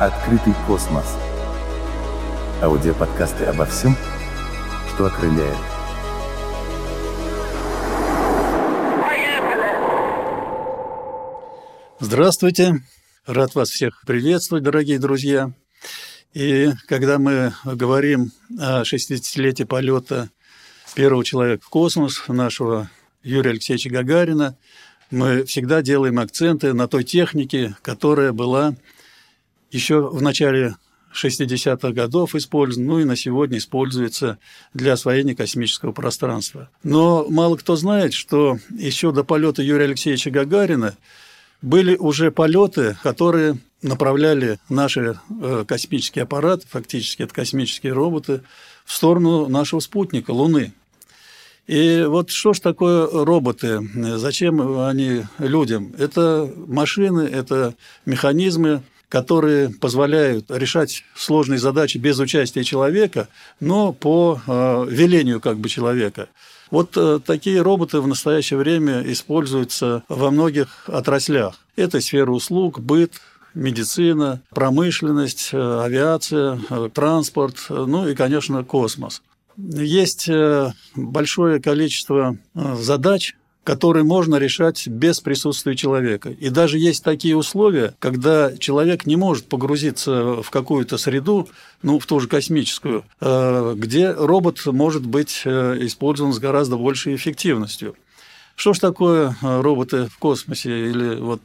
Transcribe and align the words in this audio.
Открытый 0.00 0.54
космос. 0.64 1.16
Аудиоподкасты 2.62 3.46
обо 3.46 3.66
всем, 3.66 3.96
что 4.94 5.06
окрыляет. 5.06 5.56
Здравствуйте! 11.98 12.80
Рад 13.26 13.56
вас 13.56 13.70
всех 13.70 14.00
приветствовать, 14.06 14.62
дорогие 14.62 15.00
друзья. 15.00 15.50
И 16.32 16.70
когда 16.86 17.18
мы 17.18 17.52
говорим 17.64 18.30
о 18.56 18.82
60-летии 18.82 19.64
полета 19.64 20.30
первого 20.94 21.24
человека 21.24 21.64
в 21.66 21.68
космос, 21.70 22.22
нашего 22.28 22.88
Юрия 23.24 23.50
Алексеевича 23.50 23.90
Гагарина, 23.90 24.56
мы 25.10 25.42
всегда 25.42 25.82
делаем 25.82 26.20
акценты 26.20 26.72
на 26.72 26.86
той 26.86 27.02
технике, 27.02 27.74
которая 27.82 28.32
была 28.32 28.76
еще 29.70 30.00
в 30.00 30.22
начале 30.22 30.76
60-х 31.14 31.90
годов 31.92 32.34
использована, 32.34 32.92
ну 32.92 33.00
и 33.00 33.04
на 33.04 33.16
сегодня 33.16 33.58
используется 33.58 34.38
для 34.74 34.92
освоения 34.92 35.34
космического 35.34 35.92
пространства. 35.92 36.68
Но 36.82 37.26
мало 37.28 37.56
кто 37.56 37.76
знает, 37.76 38.12
что 38.12 38.58
еще 38.70 39.12
до 39.12 39.24
полета 39.24 39.62
Юрия 39.62 39.84
Алексеевича 39.84 40.30
Гагарина 40.30 40.96
были 41.62 41.96
уже 41.96 42.30
полеты, 42.30 42.96
которые 43.02 43.58
направляли 43.82 44.58
наши 44.68 45.18
э, 45.40 45.64
космические 45.66 46.24
аппараты, 46.24 46.66
фактически 46.68 47.22
это 47.22 47.34
космические 47.34 47.92
роботы, 47.92 48.42
в 48.84 48.94
сторону 48.94 49.48
нашего 49.48 49.80
спутника 49.80 50.30
Луны. 50.30 50.72
И 51.66 52.04
вот 52.08 52.30
что 52.30 52.54
ж 52.54 52.60
такое 52.60 53.06
роботы? 53.06 53.86
Зачем 54.16 54.80
они 54.80 55.24
людям? 55.38 55.92
Это 55.98 56.50
машины, 56.66 57.20
это 57.20 57.74
механизмы, 58.06 58.82
которые 59.08 59.70
позволяют 59.70 60.46
решать 60.50 61.04
сложные 61.16 61.58
задачи 61.58 61.98
без 61.98 62.18
участия 62.18 62.62
человека, 62.62 63.28
но 63.60 63.92
по 63.92 64.40
э, 64.46 64.86
велению 64.90 65.40
как 65.40 65.58
бы 65.58 65.68
человека. 65.68 66.28
Вот 66.70 66.96
э, 66.96 67.18
такие 67.24 67.62
роботы 67.62 68.00
в 68.00 68.06
настоящее 68.06 68.58
время 68.58 69.02
используются 69.10 70.02
во 70.08 70.30
многих 70.30 70.88
отраслях. 70.88 71.54
Это 71.76 72.00
сфера 72.00 72.30
услуг, 72.30 72.80
быт, 72.80 73.14
медицина, 73.54 74.42
промышленность, 74.50 75.50
э, 75.52 75.80
авиация, 75.80 76.58
транспорт, 76.92 77.56
ну 77.70 78.06
и, 78.06 78.14
конечно, 78.14 78.62
космос. 78.62 79.22
Есть 79.56 80.28
большое 80.94 81.60
количество 81.60 82.36
задач, 82.54 83.34
которые 83.68 84.02
можно 84.02 84.36
решать 84.36 84.88
без 84.88 85.20
присутствия 85.20 85.76
человека. 85.76 86.30
И 86.30 86.48
даже 86.48 86.78
есть 86.78 87.04
такие 87.04 87.36
условия, 87.36 87.94
когда 87.98 88.56
человек 88.56 89.04
не 89.04 89.16
может 89.16 89.44
погрузиться 89.44 90.40
в 90.40 90.48
какую-то 90.48 90.96
среду, 90.96 91.50
ну, 91.82 91.98
в 91.98 92.06
ту 92.06 92.18
же 92.18 92.28
космическую, 92.28 93.04
э, 93.20 93.74
где 93.76 94.10
робот 94.10 94.64
может 94.64 95.04
быть 95.04 95.42
э, 95.44 95.76
использован 95.80 96.32
с 96.32 96.38
гораздо 96.38 96.78
большей 96.78 97.14
эффективностью. 97.14 97.94
Что 98.56 98.72
ж 98.72 98.78
такое 98.78 99.36
э, 99.42 99.60
роботы 99.60 100.06
в 100.06 100.16
космосе, 100.16 100.88
или 100.88 101.16
вот 101.16 101.42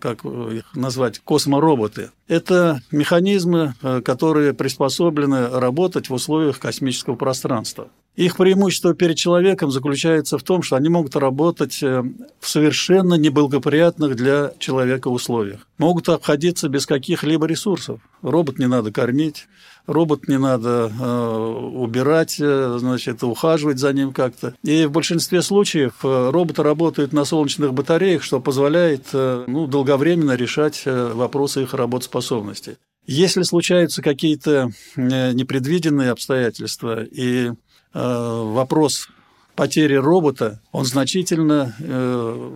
как 0.00 0.24
их 0.24 0.64
назвать, 0.74 1.20
космороботы? 1.20 2.10
Это 2.26 2.82
механизмы, 2.90 3.74
которые 4.04 4.52
приспособлены 4.52 5.46
работать 5.46 6.08
в 6.08 6.12
условиях 6.12 6.58
космического 6.58 7.14
пространства. 7.14 7.86
Их 8.14 8.36
преимущество 8.36 8.94
перед 8.94 9.16
человеком 9.16 9.70
заключается 9.70 10.36
в 10.36 10.42
том, 10.42 10.62
что 10.62 10.76
они 10.76 10.90
могут 10.90 11.16
работать 11.16 11.82
э, 11.82 12.02
в 12.40 12.48
совершенно 12.48 13.14
неблагоприятных 13.14 14.16
для 14.16 14.52
человека 14.58 15.08
условиях. 15.08 15.66
Могут 15.78 16.10
обходиться 16.10 16.68
без 16.68 16.84
каких-либо 16.84 17.46
ресурсов. 17.46 18.00
Робот 18.20 18.58
не 18.58 18.66
надо 18.66 18.92
кормить, 18.92 19.48
робот 19.86 20.28
не 20.28 20.38
надо 20.38 20.92
э, 20.92 21.36
убирать, 21.74 22.36
э, 22.38 22.76
значит, 22.78 23.22
ухаживать 23.22 23.78
за 23.78 23.94
ним 23.94 24.12
как-то. 24.12 24.54
И 24.62 24.84
в 24.84 24.90
большинстве 24.90 25.40
случаев 25.40 25.94
роботы 26.02 26.62
работают 26.62 27.14
на 27.14 27.24
солнечных 27.24 27.72
батареях, 27.72 28.22
что 28.22 28.40
позволяет 28.40 29.06
ну, 29.12 29.66
долговременно 29.66 30.36
решать 30.36 30.82
вопросы 30.84 31.62
их 31.62 31.72
работоспособности. 31.72 32.76
Если 33.06 33.42
случаются 33.42 34.02
какие-то 34.02 34.70
непредвиденные 34.96 36.10
обстоятельства 36.10 37.02
и 37.02 37.52
Э, 37.52 37.54
вопрос 37.94 39.08
потери 39.54 39.94
робота, 39.94 40.60
он 40.72 40.84
значительно 40.84 41.74
э, 41.78 42.50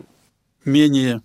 менее 0.65 1.23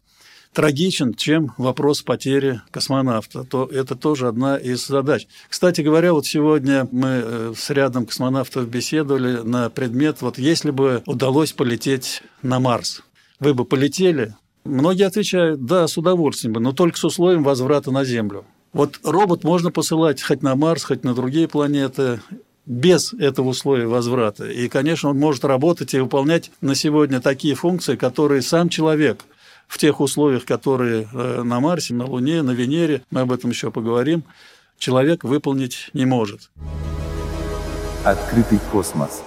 трагичен, 0.54 1.14
чем 1.14 1.54
вопрос 1.58 2.02
потери 2.02 2.62
космонавта. 2.72 3.44
То 3.44 3.66
это 3.66 3.96
тоже 3.96 4.28
одна 4.28 4.58
из 4.58 4.86
задач. 4.86 5.28
Кстати 5.50 5.82
говоря, 5.82 6.14
вот 6.14 6.26
сегодня 6.26 6.88
мы 6.92 7.22
э, 7.24 7.54
с 7.56 7.70
рядом 7.70 8.06
космонавтов 8.06 8.68
беседовали 8.68 9.38
на 9.42 9.70
предмет, 9.70 10.22
вот 10.22 10.38
если 10.38 10.72
бы 10.72 11.04
удалось 11.06 11.54
полететь 11.54 12.22
на 12.42 12.60
Марс, 12.60 13.02
вы 13.40 13.54
бы 13.54 13.66
полетели? 13.66 14.36
Многие 14.64 15.08
отвечают, 15.08 15.66
да, 15.66 15.88
с 15.88 15.98
удовольствием 15.98 16.54
бы, 16.54 16.60
но 16.60 16.72
только 16.72 16.98
с 16.98 17.04
условием 17.04 17.44
возврата 17.44 17.90
на 17.92 18.04
Землю. 18.04 18.46
Вот 18.74 19.00
робот 19.04 19.44
можно 19.44 19.72
посылать 19.72 20.22
хоть 20.22 20.44
на 20.44 20.56
Марс, 20.56 20.84
хоть 20.84 21.04
на 21.04 21.14
другие 21.14 21.48
планеты, 21.48 22.22
без 22.72 23.12
этого 23.12 23.50
условия 23.50 23.86
возврата. 23.86 24.50
И, 24.50 24.70
конечно, 24.70 25.10
он 25.10 25.20
может 25.20 25.44
работать 25.44 25.94
и 25.94 26.00
выполнять 26.00 26.52
на 26.62 26.74
сегодня 26.74 27.20
такие 27.20 27.54
функции, 27.54 27.98
которые 27.98 28.42
сам 28.42 28.70
человек 28.70 29.26
в 29.68 29.78
тех 29.78 30.00
условиях, 30.00 30.46
которые 30.46 31.06
э, 31.12 31.44
на 31.44 31.60
Марсе, 31.60 31.94
на 31.94 32.06
Луне, 32.06 32.42
на 32.44 32.52
Венере, 32.52 33.02
мы 33.12 33.22
об 33.22 33.34
этом 33.34 33.50
еще 33.50 33.72
поговорим, 33.72 34.24
человек 34.78 35.26
выполнить 35.26 35.90
не 35.92 36.06
может. 36.06 36.50
Открытый 38.06 38.60
космос. 38.72 39.22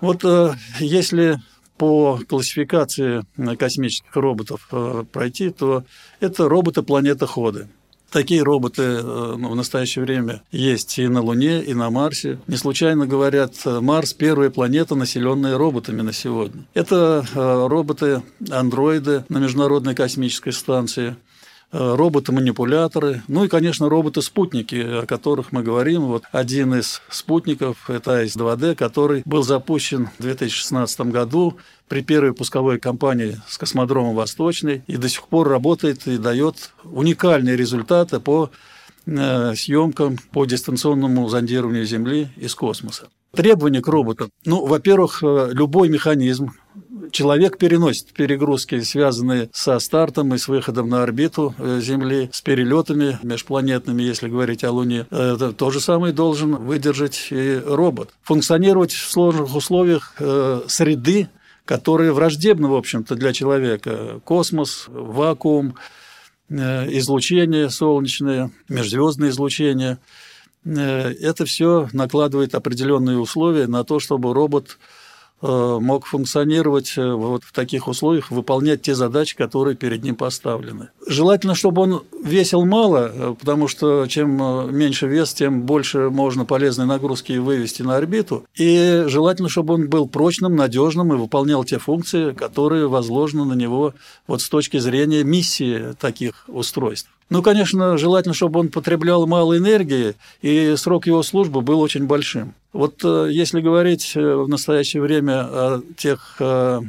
Вот 0.00 0.24
э, 0.24 0.54
если 0.80 1.40
по 1.76 2.18
классификации 2.28 3.24
космических 3.56 4.16
роботов 4.16 4.66
э, 4.72 5.04
пройти, 5.12 5.50
то 5.50 5.84
это 6.18 6.48
роботы-планетоходы. 6.48 7.68
Такие 8.10 8.42
роботы 8.42 8.82
э, 8.82 9.34
ну, 9.38 9.50
в 9.50 9.54
настоящее 9.54 10.04
время 10.04 10.42
есть 10.50 10.98
и 10.98 11.06
на 11.08 11.20
Луне, 11.20 11.62
и 11.62 11.74
на 11.74 11.90
Марсе. 11.90 12.38
Не 12.46 12.56
случайно 12.56 13.06
говорят, 13.06 13.54
э, 13.66 13.80
Марс– 13.80 14.12
первая 14.14 14.48
планета, 14.48 14.94
населенная 14.94 15.58
роботами 15.58 16.00
на 16.00 16.14
сегодня. 16.14 16.64
Это 16.72 17.26
э, 17.34 17.66
роботы-андроиды 17.68 19.24
на 19.28 19.38
Международной 19.38 19.94
космической 19.94 20.52
станции– 20.52 21.16
роботы-манипуляторы, 21.70 23.22
ну 23.28 23.44
и, 23.44 23.48
конечно, 23.48 23.88
роботы-спутники, 23.88 25.02
о 25.02 25.06
которых 25.06 25.52
мы 25.52 25.62
говорим. 25.62 26.06
Вот 26.06 26.24
один 26.32 26.74
из 26.74 27.02
спутников– 27.10 27.76
это 27.90 28.22
АИС-2D, 28.22 28.74
который 28.74 29.22
был 29.24 29.42
запущен 29.42 30.08
в 30.18 30.22
2016 30.22 31.00
году 31.00 31.58
при 31.88 32.02
первой 32.02 32.32
пусковой 32.32 32.78
кампании 32.78 33.40
с 33.48 33.58
космодрома 33.58 34.12
«Восточный» 34.12 34.82
и 34.86 34.96
до 34.96 35.08
сих 35.08 35.26
пор 35.28 35.48
работает 35.48 36.06
и 36.06 36.18
дает 36.18 36.72
уникальные 36.84 37.56
результаты 37.56 38.20
по 38.20 38.50
э, 39.06 39.54
съемкам 39.54 40.18
по 40.32 40.44
дистанционному 40.44 41.28
зондированию 41.28 41.84
Земли 41.84 42.28
из 42.36 42.54
космоса. 42.54 43.08
Требования 43.34 43.82
к 43.82 43.88
роботам. 43.88 44.30
Ну, 44.44 44.64
во-первых, 44.64 45.22
э, 45.22 45.50
любой 45.52 45.88
механизм, 45.88 46.52
человек 47.10 47.58
переносит 47.58 48.12
перегрузки, 48.12 48.80
связанные 48.80 49.48
со 49.52 49.78
стартом 49.78 50.34
и 50.34 50.38
с 50.38 50.48
выходом 50.48 50.88
на 50.88 51.02
орбиту 51.02 51.54
э, 51.58 51.80
Земли, 51.80 52.30
с 52.32 52.40
перелетами 52.40 53.18
межпланетными, 53.22 54.02
если 54.02 54.28
говорить 54.28 54.64
о 54.64 54.72
Луне. 54.72 55.06
Это 55.10 55.52
то 55.52 55.70
же 55.70 55.80
самое 55.80 56.12
должен 56.12 56.56
выдержать 56.56 57.28
и 57.30 57.60
робот. 57.64 58.10
Функционировать 58.22 58.92
в 58.92 59.10
сложных 59.10 59.54
условиях 59.54 60.14
э, 60.18 60.62
среды, 60.68 61.28
которые 61.64 62.12
враждебны, 62.12 62.68
в 62.68 62.74
общем-то, 62.74 63.14
для 63.14 63.32
человека. 63.32 64.20
Космос, 64.24 64.86
вакуум, 64.88 65.74
излучение 66.50 67.68
солнечное, 67.68 68.50
межзвездное 68.68 69.28
излучение– 69.28 69.98
Э, 70.64 71.12
это 71.20 71.44
все 71.44 71.88
накладывает 71.92 72.54
определенные 72.54 73.18
условия 73.18 73.66
на 73.66 73.84
то, 73.84 74.00
чтобы 74.00 74.34
робот 74.34 74.78
Э, 74.78 74.97
мог 75.42 76.06
функционировать 76.06 76.94
э, 76.96 77.12
вот 77.12 77.44
в 77.44 77.52
таких 77.52 77.86
условиях, 77.86 78.30
выполнять 78.30 78.82
те 78.82 78.94
задачи, 78.94 79.36
которые 79.36 79.76
перед 79.76 80.02
ним 80.02 80.16
поставлены. 80.16 80.88
Желательно, 81.06 81.54
чтобы 81.54 81.82
он 81.82 82.02
весил 82.24 82.64
мало, 82.64 83.10
э, 83.12 83.34
потому 83.38 83.68
что 83.68 84.06
чем 84.06 84.76
меньше 84.76 85.06
вес, 85.06 85.32
тем 85.34 85.62
больше 85.62 86.10
можно 86.10 86.44
полезной 86.44 86.86
нагрузки 86.86 87.32
вывести 87.38 87.82
на 87.82 87.96
орбиту. 87.96 88.44
И 88.56 89.04
желательно, 89.06 89.48
чтобы 89.48 89.74
он 89.74 89.88
был 89.88 90.08
прочным, 90.08 90.56
надежным 90.56 91.12
и 91.12 91.16
выполнял 91.16 91.62
те 91.64 91.78
функции, 91.78 92.32
которые 92.32 92.88
возложены 92.88 93.44
на 93.44 93.54
него 93.54 93.94
вот 94.26 94.42
с 94.42 94.48
точки 94.48 94.78
зрения 94.78 95.22
миссии 95.22 95.94
таких 96.00 96.44
устройств. 96.48 97.10
Ну, 97.30 97.42
конечно, 97.42 97.98
желательно, 97.98 98.34
чтобы 98.34 98.60
он 98.60 98.68
потреблял 98.68 99.26
мало 99.26 99.58
энергии, 99.58 100.14
и 100.40 100.74
срок 100.76 101.06
его 101.06 101.22
службы 101.22 101.60
был 101.60 101.80
очень 101.80 102.06
большим. 102.06 102.54
Вот 102.72 103.02
э, 103.02 103.28
если 103.30 103.60
говорить 103.60 104.12
э, 104.14 104.20
в 104.20 104.48
настоящее 104.48 105.02
время 105.02 105.40
о 105.40 105.82
тех 105.96 106.36
э, 106.38 106.80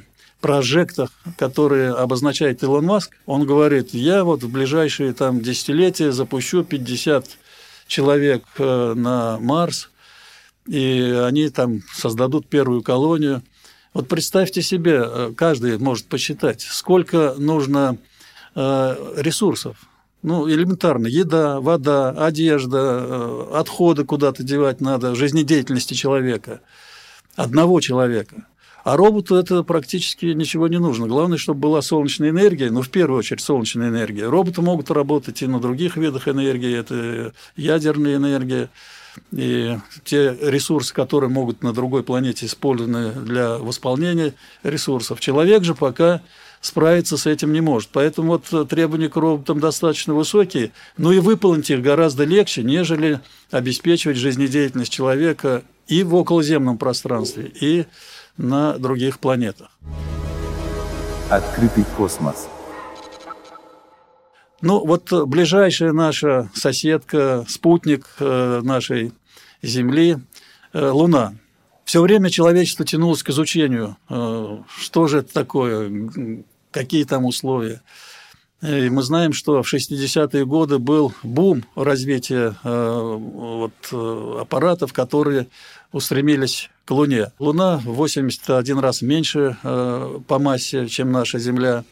прожектах, 0.42 1.12
которые 1.38 1.94
обозначает 1.94 2.64
Илон 2.64 2.86
Маск, 2.86 3.16
он 3.26 3.46
говорит, 3.46 3.94
я 3.94 4.24
вот 4.24 4.44
в 4.44 4.52
ближайшие 4.52 5.14
там 5.14 5.42
десятилетия 5.42 6.12
запущу 6.12 6.64
50 6.64 7.26
человек 7.88 8.44
на 8.58 9.38
Марс, 9.40 9.90
и 10.68 11.02
они 11.26 11.50
там 11.50 11.82
создадут 11.94 12.48
первую 12.48 12.84
колонию. 12.84 13.42
Вот 13.94 14.08
представьте 14.08 14.62
себе, 14.62 15.34
каждый 15.36 15.78
может 15.80 16.06
посчитать, 16.06 16.62
сколько 16.62 17.34
нужно 17.38 17.98
ресурсов. 18.56 19.89
Ну, 20.22 20.50
элементарно, 20.50 21.08
еда, 21.08 21.62
вода, 21.62 22.10
одежда, 22.10 23.58
отходы 23.58 24.04
куда-то 24.04 24.44
девать 24.44 24.82
надо, 24.82 25.16
жизнедеятельности 25.16 25.94
человека, 25.94 26.60
одного 27.36 27.80
человека. 27.80 28.46
А 28.84 28.98
роботу 28.98 29.36
это 29.36 29.64
практически 29.64 30.26
ничего 30.28 30.68
не 30.68 30.80
нужно. 30.80 31.08
Главное, 31.08 31.38
чтобы 31.38 31.62
была 31.62 31.82
солнечная 31.82 32.30
энергия, 32.30 32.70
ну, 32.70 32.82
в 32.82 32.90
первую 32.90 33.20
очередь, 33.20 33.42
солнечная 33.42 33.90
энергия. 33.90 34.28
Роботы 34.28 34.62
могут 34.62 34.92
работать 34.92 35.42
и 35.42 35.48
на 35.48 35.60
других 35.60 35.96
видах 35.96 36.28
энергии, 36.28 36.78
это 36.78 37.34
ядерная 37.56 38.16
энергия, 38.16 38.70
и 39.32 39.78
те 40.04 40.38
ресурсы, 40.42 40.94
которые 40.94 41.30
могут 41.30 41.62
на 41.64 41.74
другой 41.74 42.04
планете 42.04 42.46
использованы 42.46 43.12
для 43.12 43.58
восполнения 43.58 44.34
ресурсов. 44.64 45.20
Человек 45.20 45.64
же 45.64 45.76
пока 45.76 46.22
справиться 46.62 47.18
с 47.18 47.26
этим 47.26 47.54
не 47.54 47.62
может. 47.62 47.90
Поэтому 47.92 48.40
вот 48.40 48.70
требования 48.70 49.10
к 49.10 49.16
роботам 49.16 49.60
достаточно 49.60 50.14
высокие, 50.14 50.72
но 50.98 51.12
и 51.12 51.20
выполнить 51.20 51.70
их 51.70 51.82
гораздо 51.82 52.24
легче, 52.24 52.64
нежели 52.64 53.20
обеспечивать 53.52 54.18
жизнедеятельность 54.18 54.92
человека 54.92 55.64
и 55.88 56.04
в 56.04 56.16
околоземном 56.16 56.78
пространстве, 56.78 57.52
и 57.60 57.86
на 58.38 58.78
других 58.78 59.20
планетах. 59.20 59.70
Открытый 61.30 61.86
космос. 61.98 62.48
Ну, 64.62 64.86
вот 64.86 65.12
ближайшая 65.28 65.94
наша 65.94 66.50
соседка, 66.54 67.46
спутник 67.48 68.08
э, 68.20 68.62
нашей 68.64 69.14
Земли, 69.62 70.18
э, 70.74 70.90
Луна. 70.90 71.34
Все 71.90 72.04
время 72.04 72.30
человечество 72.30 72.86
тянулось 72.86 73.24
к 73.24 73.32
изучению, 73.32 73.98
э, 74.10 74.58
что 74.78 75.08
же 75.08 75.18
это 75.22 75.34
такое, 75.34 75.92
какие 76.70 77.04
там 77.04 77.26
условия. 77.26 77.82
И 78.62 78.92
мы 78.92 79.02
знаем, 79.02 79.34
что 79.34 79.64
в 79.64 79.74
60-е 79.74 80.46
годы 80.46 80.78
был 80.78 81.16
бум 81.24 81.66
развития 81.74 82.56
вот, 82.64 83.74
аппаратов, 83.92 84.94
которые 84.94 85.48
устремились 85.92 86.70
к 86.86 86.92
Луне. 86.92 87.32
Луна 87.40 87.78
в 87.78 87.96
81 87.96 88.78
раз 88.78 89.02
меньше 89.02 89.58
э, 89.64 90.20
по 90.28 90.38
массе, 90.38 90.88
чем 90.88 91.12
наша 91.12 91.40
Земля. 91.40 91.86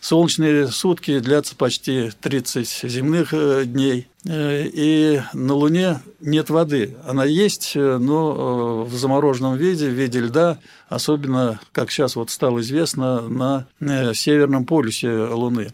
Солнечные 0.00 0.68
сутки 0.68 1.18
длятся 1.18 1.56
почти 1.56 2.10
30 2.20 2.68
земных 2.84 3.32
э, 3.32 3.64
дней. 3.64 4.08
Э, 4.24 4.64
и 4.64 5.20
на 5.32 5.54
Луне 5.54 6.00
нет 6.20 6.50
воды. 6.50 6.96
Она 7.06 7.24
есть, 7.24 7.74
но 7.74 8.84
в 8.84 8.94
замороженном 8.94 9.56
виде, 9.56 9.88
в 9.88 9.94
виде 9.94 10.20
льда, 10.20 10.58
особенно, 10.88 11.60
как 11.72 11.90
сейчас 11.90 12.16
вот 12.16 12.30
стало 12.30 12.60
известно, 12.60 13.22
на 13.22 13.66
северном 14.14 14.64
полюсе 14.64 15.10
Луны. 15.10 15.72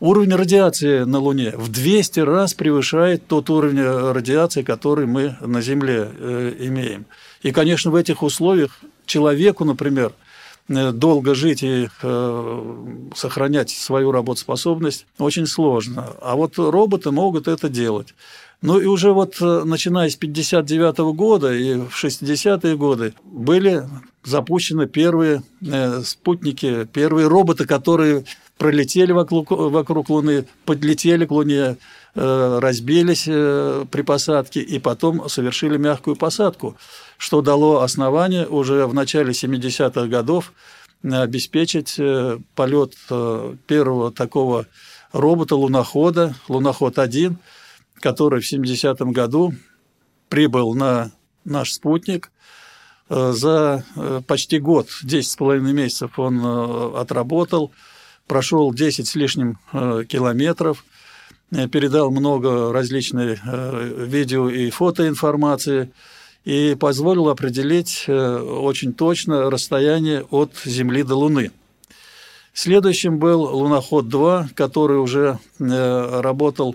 Уровень 0.00 0.32
радиации 0.32 1.00
на 1.02 1.18
Луне 1.18 1.52
в 1.56 1.72
200 1.72 2.20
раз 2.20 2.54
превышает 2.54 3.26
тот 3.26 3.50
уровень 3.50 3.82
радиации, 3.82 4.62
который 4.62 5.06
мы 5.06 5.36
на 5.40 5.60
Земле 5.60 6.08
э, 6.16 6.54
имеем. 6.60 7.04
И, 7.42 7.50
конечно, 7.50 7.90
в 7.90 7.96
этих 7.96 8.22
условиях 8.22 8.78
человеку, 9.06 9.64
например, 9.64 10.12
э, 10.12 10.27
долго 10.68 11.34
жить 11.34 11.62
и 11.62 11.88
э, 12.02 12.76
сохранять 13.14 13.70
свою 13.70 14.12
работоспособность 14.12 15.06
очень 15.18 15.46
сложно. 15.46 16.12
А 16.20 16.36
вот 16.36 16.58
роботы 16.58 17.10
могут 17.10 17.48
это 17.48 17.68
делать. 17.68 18.14
Ну 18.60 18.80
и 18.80 18.86
уже 18.86 19.12
вот 19.12 19.40
начиная 19.40 20.10
с 20.10 20.16
59 20.16 20.98
года 21.14 21.54
и 21.54 21.74
в 21.74 22.04
60-е 22.04 22.76
годы 22.76 23.14
были 23.22 23.88
запущены 24.24 24.86
первые 24.88 25.42
спутники, 26.02 26.88
первые 26.92 27.28
роботы, 27.28 27.66
которые 27.66 28.24
пролетели 28.58 29.12
вокруг, 29.12 29.50
вокруг 29.50 30.10
Луны, 30.10 30.44
подлетели 30.66 31.24
к 31.24 31.30
Луне, 31.30 31.76
э, 32.14 32.58
разбились 32.60 33.24
э, 33.26 33.84
при 33.90 34.02
посадке 34.02 34.60
и 34.60 34.78
потом 34.78 35.28
совершили 35.28 35.78
мягкую 35.78 36.16
посадку, 36.16 36.76
что 37.18 37.42
дало 37.42 37.82
основание 37.82 38.46
уже 38.46 38.86
в 38.86 38.94
начале 38.94 39.32
70-х 39.32 40.06
годов 40.06 40.54
обеспечить 41.02 41.96
э, 41.98 42.38
полет 42.54 42.94
первого 43.66 44.10
такого 44.10 44.66
робота-лунохода, 45.12 46.34
луноход-1, 46.48 47.36
который 48.00 48.40
в 48.40 48.50
70-м 48.50 49.12
году 49.12 49.52
прибыл 50.30 50.74
на 50.74 51.12
наш 51.44 51.72
спутник. 51.72 52.30
За 53.08 53.84
почти 54.26 54.58
год, 54.58 54.88
10,5 55.02 55.60
месяцев 55.60 56.18
он 56.18 56.44
отработал– 56.96 57.72
прошел 58.28 58.72
10 58.72 59.08
с 59.08 59.14
лишним 59.16 59.58
э, 59.72 60.04
километров, 60.06 60.84
э, 61.50 61.66
передал 61.66 62.10
много 62.12 62.72
различной 62.72 63.40
э, 63.42 64.04
видео 64.06 64.48
и 64.48 64.70
фотоинформации 64.70 65.90
и 66.48 66.74
позволил 66.74 67.28
определить 67.28 68.08
очень 68.08 68.94
точно 68.94 69.50
расстояние 69.50 70.24
от 70.30 70.52
Земли 70.64 71.02
до 71.02 71.16
Луны. 71.16 71.50
Следующим 72.54 73.18
был 73.18 73.42
луноход-2, 73.42 74.54
который 74.54 74.98
уже 74.98 75.38
работал 75.58 76.74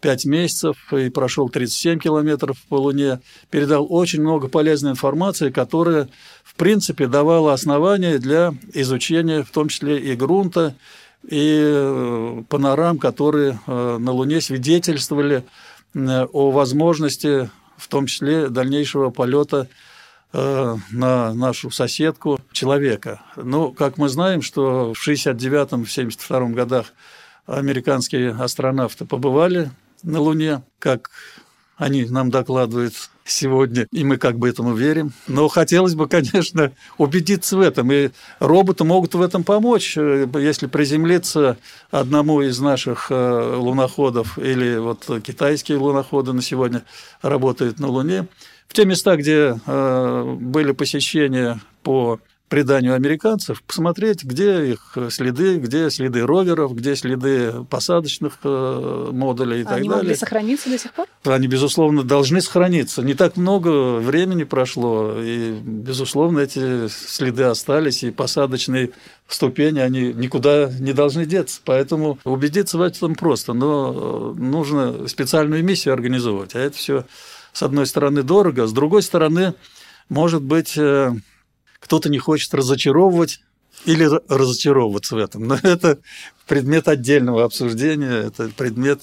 5 0.00 0.24
месяцев 0.24 0.92
и 0.94 1.10
прошел 1.10 1.50
37 1.50 1.98
километров 1.98 2.56
по 2.70 2.76
Луне, 2.76 3.20
передал 3.50 3.86
очень 3.90 4.22
много 4.22 4.48
полезной 4.48 4.92
информации, 4.92 5.50
которая, 5.50 6.08
в 6.42 6.54
принципе, 6.54 7.06
давала 7.06 7.52
основания 7.52 8.18
для 8.18 8.54
изучения, 8.72 9.42
в 9.42 9.50
том 9.50 9.68
числе 9.68 9.98
и 9.98 10.14
грунта, 10.16 10.74
и 11.28 11.60
э, 11.62 12.42
панорам, 12.48 12.98
которые 12.98 13.60
э, 13.66 13.98
на 13.98 14.12
Луне 14.12 14.40
свидетельствовали 14.40 15.44
э, 15.92 16.26
о 16.32 16.50
возможности, 16.50 17.50
в 17.80 17.88
том 17.88 18.06
числе, 18.06 18.48
дальнейшего 18.48 19.10
полета 19.10 19.66
на 20.32 21.34
нашу 21.34 21.70
соседку 21.72 22.38
человека. 22.52 23.20
Но, 23.34 23.72
как 23.72 23.98
мы 23.98 24.08
знаем, 24.08 24.42
что 24.42 24.94
в 24.94 25.08
69-72 25.08 26.52
годах 26.52 26.92
американские 27.46 28.30
астронавты 28.30 29.04
побывали 29.06 29.72
на 30.04 30.20
Луне, 30.20 30.62
как 30.78 31.10
они 31.80 32.04
нам 32.04 32.30
докладывают 32.30 32.92
сегодня, 33.24 33.88
и 33.90 34.04
мы 34.04 34.18
как 34.18 34.38
бы 34.38 34.50
этому 34.50 34.74
верим. 34.74 35.12
Но 35.26 35.48
хотелось 35.48 35.94
бы, 35.94 36.08
конечно, 36.08 36.72
убедиться 36.98 37.56
в 37.56 37.60
этом. 37.60 37.90
И 37.90 38.10
роботы 38.38 38.84
могут 38.84 39.14
в 39.14 39.22
этом 39.22 39.44
помочь, 39.44 39.96
если 39.96 40.66
приземлиться 40.66 41.56
одному 41.90 42.42
из 42.42 42.60
наших 42.60 43.06
э, 43.10 43.56
луноходов 43.56 44.38
или 44.38 44.76
вот 44.76 45.06
китайские 45.24 45.78
луноходы 45.78 46.34
на 46.34 46.42
сегодня 46.42 46.82
работают 47.22 47.80
на 47.80 47.88
Луне. 47.88 48.26
В 48.68 48.74
те 48.74 48.84
места, 48.84 49.16
где 49.16 49.58
э, 49.66 50.36
были 50.38 50.72
посещения 50.72 51.60
по 51.82 52.20
преданию 52.50 52.94
американцев, 52.94 53.62
посмотреть, 53.62 54.24
где 54.24 54.72
их 54.72 54.98
следы, 55.10 55.58
где 55.58 55.88
следы 55.88 56.26
роверов, 56.26 56.74
где 56.74 56.96
следы 56.96 57.64
посадочных 57.70 58.38
э, 58.42 59.08
модулей 59.12 59.60
и 59.60 59.64
так 59.64 59.74
Они 59.74 59.88
далее. 59.88 59.92
Они 59.92 60.08
могли 60.08 60.14
сохраниться 60.16 60.68
до 60.68 60.76
сих 60.76 60.92
пор? 60.92 61.06
Они, 61.24 61.46
безусловно, 61.46 62.02
должны 62.02 62.40
сохраниться. 62.40 63.02
Не 63.02 63.14
так 63.14 63.36
много 63.36 63.98
времени 63.98 64.42
прошло, 64.42 65.14
и, 65.16 65.52
безусловно, 65.62 66.40
эти 66.40 66.88
следы 66.88 67.44
остались, 67.44 68.02
и 68.02 68.10
посадочные 68.10 68.90
ступени, 69.28 69.78
они 69.78 70.12
никуда 70.12 70.72
не 70.80 70.92
должны 70.92 71.26
деться. 71.26 71.60
Поэтому 71.64 72.18
убедиться 72.24 72.78
в 72.78 72.82
этом 72.82 73.14
просто, 73.14 73.52
но 73.52 74.34
э, 74.36 74.40
нужно 74.40 75.06
специальную 75.06 75.62
миссию 75.62 75.94
организовывать. 75.94 76.56
А 76.56 76.58
это 76.58 76.76
все, 76.76 77.04
с 77.52 77.62
одной 77.62 77.86
стороны, 77.86 78.24
дорого, 78.24 78.66
с 78.66 78.72
другой 78.72 79.02
стороны, 79.02 79.54
может 80.08 80.42
быть, 80.42 80.76
э, 80.76 81.12
кто-то 81.80 82.08
не 82.08 82.18
хочет 82.18 82.54
разочаровывать 82.54 83.40
или 83.86 84.08
разочаровываться 84.28 85.16
в 85.16 85.18
этом. 85.18 85.48
Но 85.48 85.58
это 85.62 85.98
предмет 86.46 86.88
отдельного 86.88 87.44
обсуждения, 87.44 88.26
это 88.26 88.48
предмет 88.50 89.02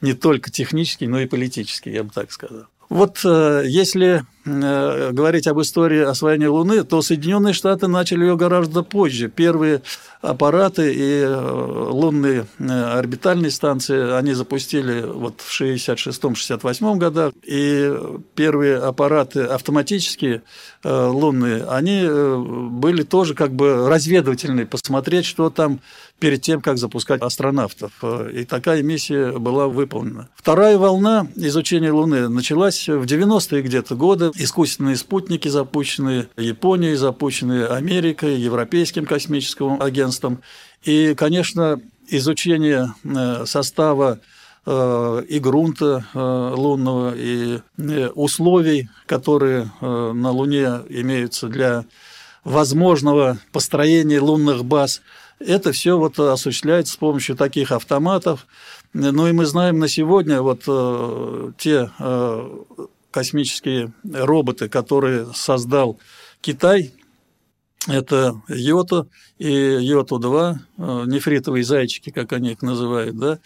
не 0.00 0.12
только 0.12 0.50
технический, 0.50 1.06
но 1.06 1.20
и 1.20 1.26
политический, 1.26 1.90
я 1.90 2.04
бы 2.04 2.10
так 2.10 2.30
сказал. 2.30 2.66
Вот 2.88 3.20
э, 3.22 3.64
если 3.66 4.24
э, 4.46 5.10
говорить 5.12 5.46
об 5.46 5.60
истории 5.60 6.00
освоения 6.00 6.48
Луны, 6.48 6.84
то 6.84 7.02
Соединенные 7.02 7.52
Штаты 7.52 7.86
начали 7.86 8.24
ее 8.24 8.36
гораздо 8.36 8.82
позже. 8.82 9.28
Первые 9.28 9.82
аппараты 10.22 10.94
и 10.94 11.20
э, 11.20 11.88
лунные 11.90 12.46
орбитальные 12.58 13.50
станции 13.50 14.12
они 14.12 14.32
запустили 14.32 15.02
вот 15.02 15.42
в 15.42 15.60
66-68 15.60 16.96
годах, 16.96 17.32
и 17.42 17.92
первые 18.34 18.78
аппараты 18.78 19.42
автоматические 19.42 20.42
лунные, 20.82 21.64
они 21.64 22.06
были 22.70 23.02
тоже 23.02 23.34
как 23.34 23.52
бы 23.52 23.88
разведывательные, 23.88 24.64
посмотреть, 24.64 25.26
что 25.26 25.50
там 25.50 25.80
перед 26.18 26.42
тем, 26.42 26.60
как 26.60 26.78
запускать 26.78 27.22
астронавтов. 27.22 27.92
И 28.32 28.44
такая 28.44 28.82
миссия 28.82 29.32
была 29.32 29.68
выполнена. 29.68 30.28
Вторая 30.34 30.78
волна 30.78 31.28
изучения 31.36 31.92
Луны 31.92 32.28
началась 32.28 32.88
в 32.88 33.04
90-е 33.04 33.62
где-то 33.62 33.94
годы. 33.94 34.30
Искусственные 34.34 34.96
спутники 34.96 35.48
запущены 35.48 36.28
Японией, 36.36 36.96
запущены 36.96 37.64
Америкой, 37.64 38.36
Европейским 38.36 39.06
космическим 39.06 39.80
агентством. 39.80 40.42
И, 40.82 41.14
конечно, 41.14 41.80
изучение 42.08 42.94
э, 43.04 43.44
состава 43.46 44.20
э, 44.66 45.22
и 45.28 45.38
грунта 45.38 46.06
э, 46.14 46.18
лунного, 46.56 47.14
и 47.16 47.60
условий, 48.14 48.88
которые 49.06 49.70
на 49.80 50.30
Луне 50.30 50.80
имеются 50.88 51.48
для 51.48 51.84
возможного 52.44 53.38
построения 53.52 54.20
лунных 54.20 54.64
баз– 54.64 55.00
это 55.40 55.72
все 55.72 55.98
вот 55.98 56.18
осуществляется 56.18 56.94
с 56.94 56.96
помощью 56.96 57.36
таких 57.36 57.72
автоматов. 57.72 58.46
Ну 58.92 59.26
и 59.26 59.32
мы 59.32 59.46
знаем 59.46 59.78
на 59.78 59.88
сегодня 59.88 60.42
вот 60.42 60.62
э, 60.66 61.52
те 61.58 61.90
э, 61.98 62.48
космические 63.10 63.92
роботы, 64.04 64.68
которые 64.68 65.26
создал 65.34 65.98
Китай, 66.40 66.92
это 67.86 68.40
Йота 68.48 69.06
и 69.38 69.48
Йоту-2, 69.48 70.54
э, 70.78 71.04
нефритовые 71.06 71.64
зайчики, 71.64 72.10
как 72.10 72.32
они 72.32 72.52
их 72.52 72.62
называют, 72.62 73.16
да, 73.16 73.38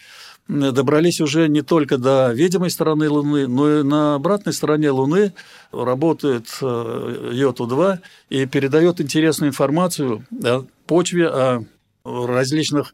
добрались 0.47 1.21
уже 1.21 1.47
не 1.47 1.61
только 1.61 1.97
до 1.97 2.33
видимой 2.33 2.69
стороны 2.69 3.09
Луны, 3.09 3.47
но 3.47 3.79
и 3.79 3.83
на 3.83 4.15
обратной 4.15 4.53
стороне 4.53 4.89
Луны 4.89 5.33
работает 5.71 6.47
Йоту-2 6.59 7.99
и 8.29 8.45
передает 8.45 8.99
интересную 8.99 9.51
информацию 9.51 10.25
о 10.43 10.65
почве, 10.85 11.27
о 11.27 11.63
различных 12.05 12.93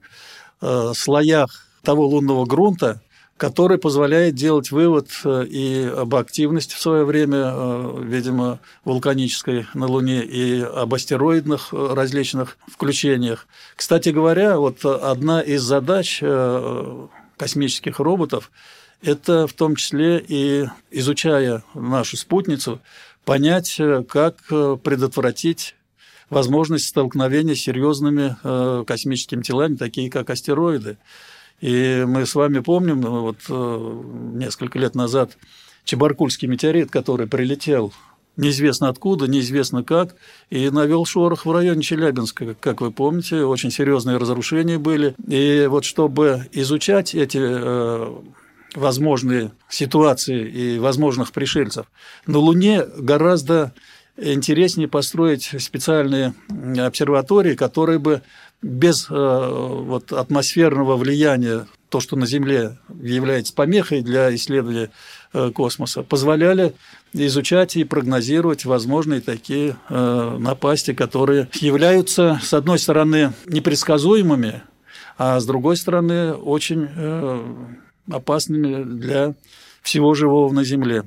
э, 0.62 0.92
слоях 0.96 1.66
того 1.82 2.08
лунного 2.08 2.46
грунта, 2.46 3.02
который 3.38 3.78
позволяет 3.78 4.36
делать 4.36 4.72
вывод 4.72 5.10
э, 5.24 5.46
и 5.46 5.86
об 5.86 6.14
активности 6.16 6.76
в 6.76 6.80
свое 6.80 7.06
время, 7.06 7.52
э, 7.52 8.04
видимо, 8.04 8.60
вулканической 8.86 9.66
на 9.74 9.88
Луне, 9.88 10.24
и 10.24 10.62
об 10.62 10.94
астероидных 10.94 11.74
различных 11.74 12.58
включениях. 12.68 13.48
Кстати 13.76 14.10
говоря, 14.10 14.60
вот 14.60 14.86
одна 14.86 15.42
из 15.42 15.62
задач 15.62 16.22
космических 17.38 18.00
роботов– 18.00 18.52
это 19.02 19.48
в 19.48 19.54
том 19.54 19.76
числе 19.76 20.24
и 20.28 20.68
изучая 20.92 21.64
нашу 21.74 22.18
спутницу, 22.18 22.82
понять, 23.24 23.80
как 24.10 24.36
предотвратить 24.84 25.76
возможность 26.30 26.88
столкновения 26.88 27.56
с 27.56 27.60
серьезными 27.60 28.38
э, 28.44 28.84
космическими 28.86 29.42
телами, 29.42 29.76
такие 29.76 30.10
как 30.10 30.30
астероиды. 30.30 30.98
И 31.62 32.04
мы 32.08 32.26
с 32.26 32.36
вами 32.36 32.60
помним, 32.60 33.02
ну, 33.02 33.22
вот 33.22 33.38
э, 33.50 34.02
несколько 34.36 34.80
лет 34.80 34.96
назад 34.96 35.38
Чебаркульский 35.84 36.48
метеорит, 36.48 36.92
который 36.92 37.28
прилетел 37.28 37.94
неизвестно 38.38 38.88
откуда, 38.88 39.28
неизвестно 39.28 39.84
как, 39.84 40.16
и 40.50 40.70
навел 40.70 41.06
шорох 41.06 41.46
в 41.46 41.52
районе 41.52 41.82
Челябинска, 41.82 42.56
как 42.56 42.82
вы 42.82 42.92
помните, 42.92 43.44
очень 43.44 43.70
серьезные 43.70 44.18
разрушения 44.18 44.78
были. 44.78 45.16
И 45.28 45.68
вот 45.70 45.84
чтобы 45.84 46.48
изучать 46.54 47.14
эти 47.14 47.40
э, 47.42 48.16
возможные 48.76 49.52
ситуации 49.68 50.48
и 50.48 50.80
возможных 50.80 51.32
пришельцев, 51.34 51.88
на 52.26 52.38
Луне 52.40 52.86
гораздо 52.98 53.74
интереснее 54.22 54.88
построить 54.88 55.54
специальные 55.60 56.34
обсерватории, 56.78 57.56
которые 57.56 58.00
бы 58.00 58.22
без 58.62 59.08
э, 59.10 59.14
вот, 59.14 60.12
атмосферного 60.12 60.98
влияния, 60.98 61.68
то, 61.90 62.00
что 62.00 62.16
на 62.16 62.26
Земле 62.26 62.78
является 63.02 63.54
помехой 63.54 64.02
для 64.02 64.34
исследования 64.36 64.92
э, 65.34 65.52
космоса, 65.52 66.04
позволяли 66.04 66.76
изучать 67.14 67.78
и 67.78 67.84
прогнозировать 67.86 68.66
возможные 68.66 69.22
такие 69.22 69.78
э, 69.90 70.38
напасти, 70.40 70.94
которые 70.94 71.48
являются, 71.54 72.40
с 72.44 72.54
одной 72.54 72.80
стороны, 72.80 73.34
непредсказуемыми, 73.46 74.62
а 75.18 75.40
с 75.40 75.46
другой 75.46 75.76
стороны, 75.76 76.34
очень 76.34 76.88
опасными 78.10 78.84
для 78.84 79.36
всего 79.82 80.14
живого 80.14 80.54
на 80.54 80.64
Земле. 80.64 81.04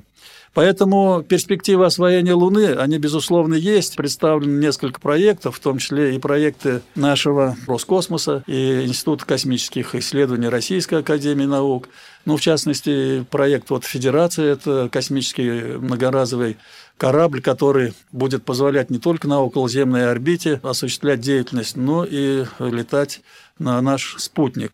Поэтому 0.53 1.25
перспективы 1.27 1.85
освоения 1.85 2.33
Луны, 2.33 2.73
они, 2.75 2.99
безусловно, 2.99 3.55
есть. 3.55 3.95
Представлены 3.95 4.59
несколько 4.59 4.99
проектов, 4.99 5.55
в 5.55 5.59
том 5.59 5.79
числе 5.79 6.15
и 6.15 6.19
проекты 6.19 6.81
нашего 6.93 7.57
Роскосмоса 7.65 8.43
и 8.45 8.83
Института 8.85 9.25
космических 9.25 9.95
исследований 9.95 10.49
Российской 10.49 10.99
Академии 10.99 11.45
Наук. 11.45 11.89
Ну, 12.25 12.37
в 12.37 12.41
частности, 12.41 13.25
проект 13.31 13.71
вот 13.71 13.83
Федерации– 13.83 14.45
это 14.51 14.89
космический 14.91 15.77
многоразовый 15.79 16.57
корабль, 16.97 17.41
который 17.41 17.93
будет 18.11 18.45
позволять 18.45 18.91
не 18.91 18.99
только 18.99 19.27
на 19.27 19.41
околоземной 19.41 20.11
орбите 20.11 20.59
осуществлять 20.61 21.19
деятельность, 21.19 21.75
но 21.75 22.05
и 22.05 22.45
летать 22.59 23.21
на 23.57 23.81
наш 23.81 24.17
спутник. 24.19 24.73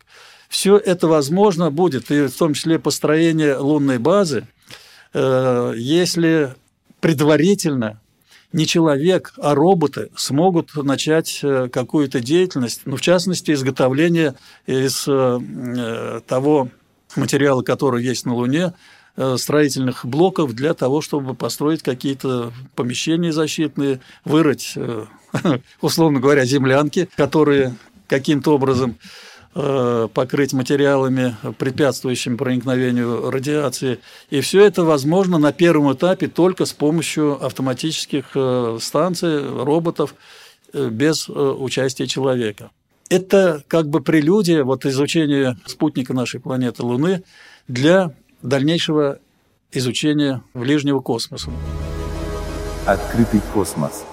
Все 0.49 0.77
это 0.77 1.07
возможно 1.07 1.71
будет, 1.71 2.11
и 2.11 2.27
в 2.27 2.35
том 2.35 2.53
числе 2.53 2.79
построение 2.79 3.55
лунной 3.55 3.97
базы– 3.97 4.45
если 5.13 6.55
предварительно 6.99 7.99
не 8.51 8.65
человек, 8.65 9.33
а 9.41 9.53
роботы 9.53 10.09
смогут 10.15 10.75
начать 10.75 11.39
э, 11.43 11.69
какую-то 11.71 12.19
деятельность, 12.19 12.81
ну, 12.85 12.95
в 12.95 13.01
частности, 13.01 13.51
изготовление 13.51 14.35
из 14.65 15.05
э, 15.07 16.21
того 16.27 16.69
материала, 17.15 17.61
который 17.61 18.03
есть 18.03 18.25
на 18.25 18.33
Луне, 18.33 18.73
строительных 19.35 20.05
блоков 20.05 20.53
для 20.53 20.73
того, 20.73 21.01
чтобы 21.01 21.33
построить 21.33 21.83
какие-то 21.83 22.53
помещения 22.75 23.33
защитные, 23.33 23.99
вырыть, 24.23 24.75
условно 25.81 26.21
говоря, 26.21 26.45
землянки, 26.45 27.09
которые 27.17 27.75
каким-то 28.07 28.55
образом 28.55 28.95
Э, 28.95 29.28
покрыть 29.53 30.53
материалами, 30.53 31.35
препятствующими 31.57 32.35
проникновению 32.35 33.31
радиации. 33.31 33.99
И 34.29 34.41
все 34.41 34.63
это 34.63 34.83
возможно 34.83 35.37
на 35.39 35.51
первом 35.51 35.91
этапе 35.93 36.27
только 36.27 36.65
с 36.65 36.73
помощью 36.73 37.43
автоматических 37.43 38.25
э, 38.35 38.77
станций, 38.79 39.41
роботов, 39.63 40.13
э, 40.71 40.89
без 40.89 41.27
участия 41.29 42.05
человека. 42.05 42.69
Это 43.09 43.63
как 43.67 43.89
бы 43.89 44.01
прелюдия 44.01 44.63
вот 44.63 44.85
изучения 44.85 45.57
спутника 45.65 46.13
нашей 46.13 46.39
планеты 46.39 46.83
Луны 46.83 47.23
для 47.67 48.13
дальнейшего 48.43 49.17
изучения 49.71 50.43
ближнего 50.53 50.99
космоса. 50.99 51.49
Открытый 52.85 53.41
космос. 53.51 54.03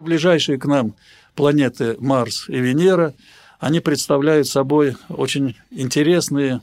Ближайшие 0.00 0.58
к 0.58 0.66
нам 0.66 0.94
планеты 1.34 1.96
Марс 1.98 2.46
и 2.48 2.58
Венера– 2.58 3.14
они 3.60 3.80
представляют 3.80 4.48
собой 4.48 4.96
очень 5.08 5.56
интересные 5.70 6.62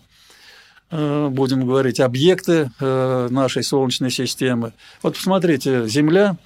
э, 0.90 1.28
будем 1.30 1.66
говорить, 1.66 2.00
объекты 2.00 2.72
э, 2.80 3.28
нашей 3.30 3.64
Солнечной 3.64 4.10
системы. 4.10 4.74
Вот 5.04 5.16
посмотрите, 5.16 5.88
Земля 5.88 6.38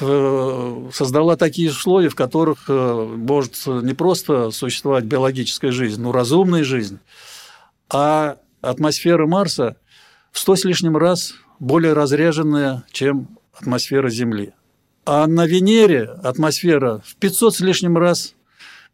э, 0.00 0.90
создала 0.92 1.36
такие 1.36 1.70
условия, 1.70 2.08
в 2.08 2.16
которых 2.16 2.68
может 2.68 3.66
не 3.66 3.94
просто 3.94 4.50
существовать 4.50 5.04
биологическая 5.04 5.70
жизнь, 5.70 6.02
но 6.02 6.10
разумная 6.10 6.64
жизнь, 6.64 6.98
а 7.88 8.38
атмосфера 8.60 9.26
Марса 9.26 9.76
в 10.32 10.40
сто 10.40 10.56
с 10.56 10.64
лишним 10.64 10.96
раз 10.96 11.34
более 11.60 11.92
разряженная, 11.92 12.82
чем 12.90 13.28
атмосфера 13.52 14.10
Земли. 14.10 14.52
А 15.06 15.26
на 15.28 15.46
Венере 15.46 16.02
атмосфера 16.02 17.00
в 17.04 17.14
500 17.16 17.54
с 17.54 17.60
лишним 17.60 17.96
раз 17.96 18.34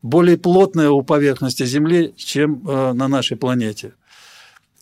более 0.02 0.38
плотная 0.38 0.90
у 0.90 1.02
поверхности 1.02 1.64
Земли, 1.64 2.14
чем 2.16 2.66
э, 2.66 2.92
на 2.92 3.08
нашей 3.08 3.36
планете. 3.36 3.92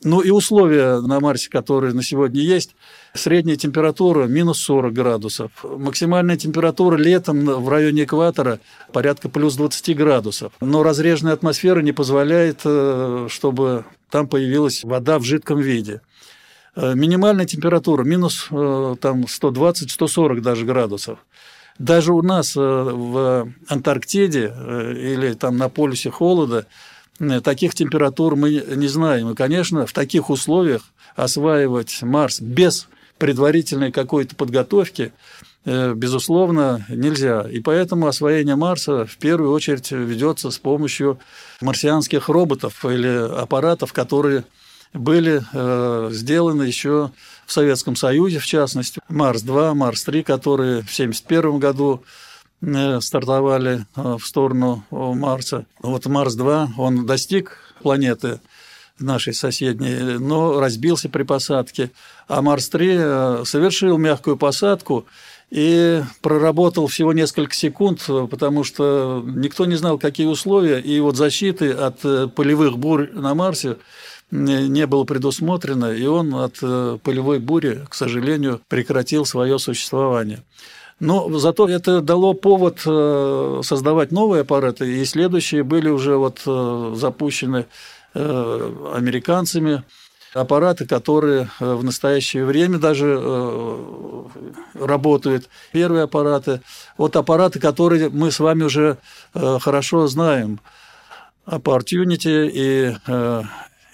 Ну 0.04 0.20
и 0.20 0.30
условия 0.30 1.00
на 1.00 1.18
Марсе, 1.18 1.50
которые 1.50 1.92
на 1.92 2.04
сегодня 2.04 2.40
есть, 2.40 2.76
средняя 3.14 3.56
температура 3.56 4.26
минус 4.26 4.60
40 4.60 4.92
градусов, 4.92 5.50
максимальная 5.64 6.37
температура 6.37 6.96
летом 6.96 7.44
в 7.44 7.68
районе 7.68 8.04
экватора 8.04 8.60
порядка 8.92 9.28
плюс 9.28 9.56
20 9.56 9.96
градусов. 9.96 10.52
Но 10.60 10.84
разреженная 10.84 11.32
атмосфера 11.32 11.80
не 11.80 11.90
позволяет, 11.90 12.60
э, 12.64 13.26
чтобы 13.28 13.87
там 14.08 14.28
появилась 14.28 14.84
вода 14.84 15.18
в 15.18 15.25
жидком 15.25 15.58
виде. 15.58 16.00
Э, 16.76 16.94
минимальная 16.94 17.46
температура 17.46 18.04
минус 18.04 18.46
там 18.50 19.22
120-140 19.22 20.40
даже 20.40 20.64
градусов. 20.64 21.18
Даже 21.78 22.12
у 22.12 22.23
нас 22.23 22.56
в 22.56 23.49
Антарктиде 23.68 24.52
или 24.97 25.35
там 25.35 25.56
на 25.56 25.68
полюсе 25.68 26.11
холода 26.11 26.66
таких 27.44 27.75
температур 27.75 28.37
мы 28.37 28.50
не 28.50 28.88
знаем. 28.88 29.30
И, 29.30 29.35
конечно, 29.35 29.87
в 29.87 29.92
таких 29.92 30.30
условиях 30.30 30.82
осваивать 31.16 32.02
Марс 32.02 32.40
без 32.40 32.88
предварительной 33.18 33.92
какой-то 33.92 34.37
подготовки 34.37 35.12
Э, 35.70 35.92
безусловно, 35.94 36.87
нельзя. 36.88 37.42
И 37.42 37.61
поэтому 37.61 38.06
освоение 38.06 38.56
Марса 38.56 39.04
в 39.04 39.18
первую 39.18 39.52
очередь 39.52 39.90
ведется 39.90 40.50
с 40.50 40.58
помощью 40.58 41.18
марсианских 41.61 42.30
роботов 42.30 42.85
или 42.87 43.38
аппаратов, 43.38 43.92
которые 43.92 44.44
были 44.94 45.42
э, 45.52 46.08
сделаны 46.12 46.62
еще 46.62 47.11
в 47.49 47.52
Советском 47.52 47.97
Союзе, 47.97 48.40
в 48.40 48.47
частности, 48.47 49.00
Марс-2, 49.09 49.73
Марс-3, 49.73 50.23
которые 50.23 50.83
в 50.83 50.93
1971 50.93 51.59
году 51.59 52.05
э, 52.61 53.00
стартовали 53.00 53.87
в 53.97 54.21
сторону 54.21 54.85
Марса. 54.90 55.64
Вот 55.81 56.05
Марс-2, 56.05 56.69
он 56.76 57.07
достиг 57.07 57.57
планеты 57.83 58.40
нашей 58.99 59.33
соседней, 59.33 60.19
но 60.19 60.61
разбился 60.61 61.09
при 61.09 61.23
посадке. 61.23 61.90
А 62.26 62.43
Марс-3 62.43 63.47
совершил 63.47 63.97
мягкую 63.97 64.37
посадку 64.37 65.07
и 65.50 66.02
проработал 66.21 66.87
всего 66.87 67.14
несколько 67.14 67.55
секунд, 67.55 68.02
потому 68.31 68.62
что 68.62 69.25
никто 69.25 69.64
не 69.64 69.76
знал, 69.76 69.99
какие 69.99 70.26
условия, 70.26 70.81
и 70.81 71.00
вот 71.00 71.17
защиты 71.17 71.71
от 71.71 72.05
э, 72.05 72.28
полевых 72.28 72.76
бурь 72.76 73.11
на 73.12 73.35
Марсе 73.35 73.78
не 74.30 74.87
было 74.87 75.04
предусмотрено, 75.04 75.92
и 75.92 76.06
он 76.06 76.35
от 76.35 76.58
э, 76.62 76.99
полевой 77.02 77.38
бури, 77.38 77.87
к 77.88 77.94
сожалению, 77.94 78.61
прекратил 78.68 79.25
свое 79.25 79.58
существование. 79.58 80.42
Но 81.00 81.30
зато 81.38 81.68
это 81.68 82.00
дало 82.00 82.35
повод 82.35 82.80
э, 82.85 83.61
создавать 83.64 84.12
новые 84.12 84.42
аппараты, 84.42 85.00
и 85.00 85.04
следующие 85.04 85.62
были 85.62 85.88
уже 85.88 86.16
вот 86.16 86.42
запущены 86.97 87.66
американцами 88.14 89.85
аппараты, 90.35 90.87
которые 90.87 91.49
э, 91.61 91.75
в 91.75 91.85
настоящее 91.85 92.44
время 92.44 92.78
даже 92.78 93.18
э, 93.20 94.25
работают. 94.75 95.49
Первые 95.73 96.04
аппараты. 96.04 96.61
Вот 96.97 97.16
аппараты, 97.16 97.61
которые 97.61 98.08
мы 98.08 98.30
с 98.30 98.40
вами 98.40 98.64
уже 98.64 98.99
э, 99.35 99.58
хорошо 99.61 100.06
знаем. 100.06 100.61
Opportunity 101.47 102.50
и 102.52 102.94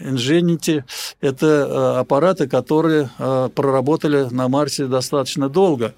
Ingenuity– 0.00 0.84
это 1.20 2.00
аппараты, 2.00 2.48
которые 2.48 3.10
проработали 3.16 4.28
на 4.30 4.48
Марсе 4.48 4.86
достаточно 4.86 5.48
долго. 5.48 5.94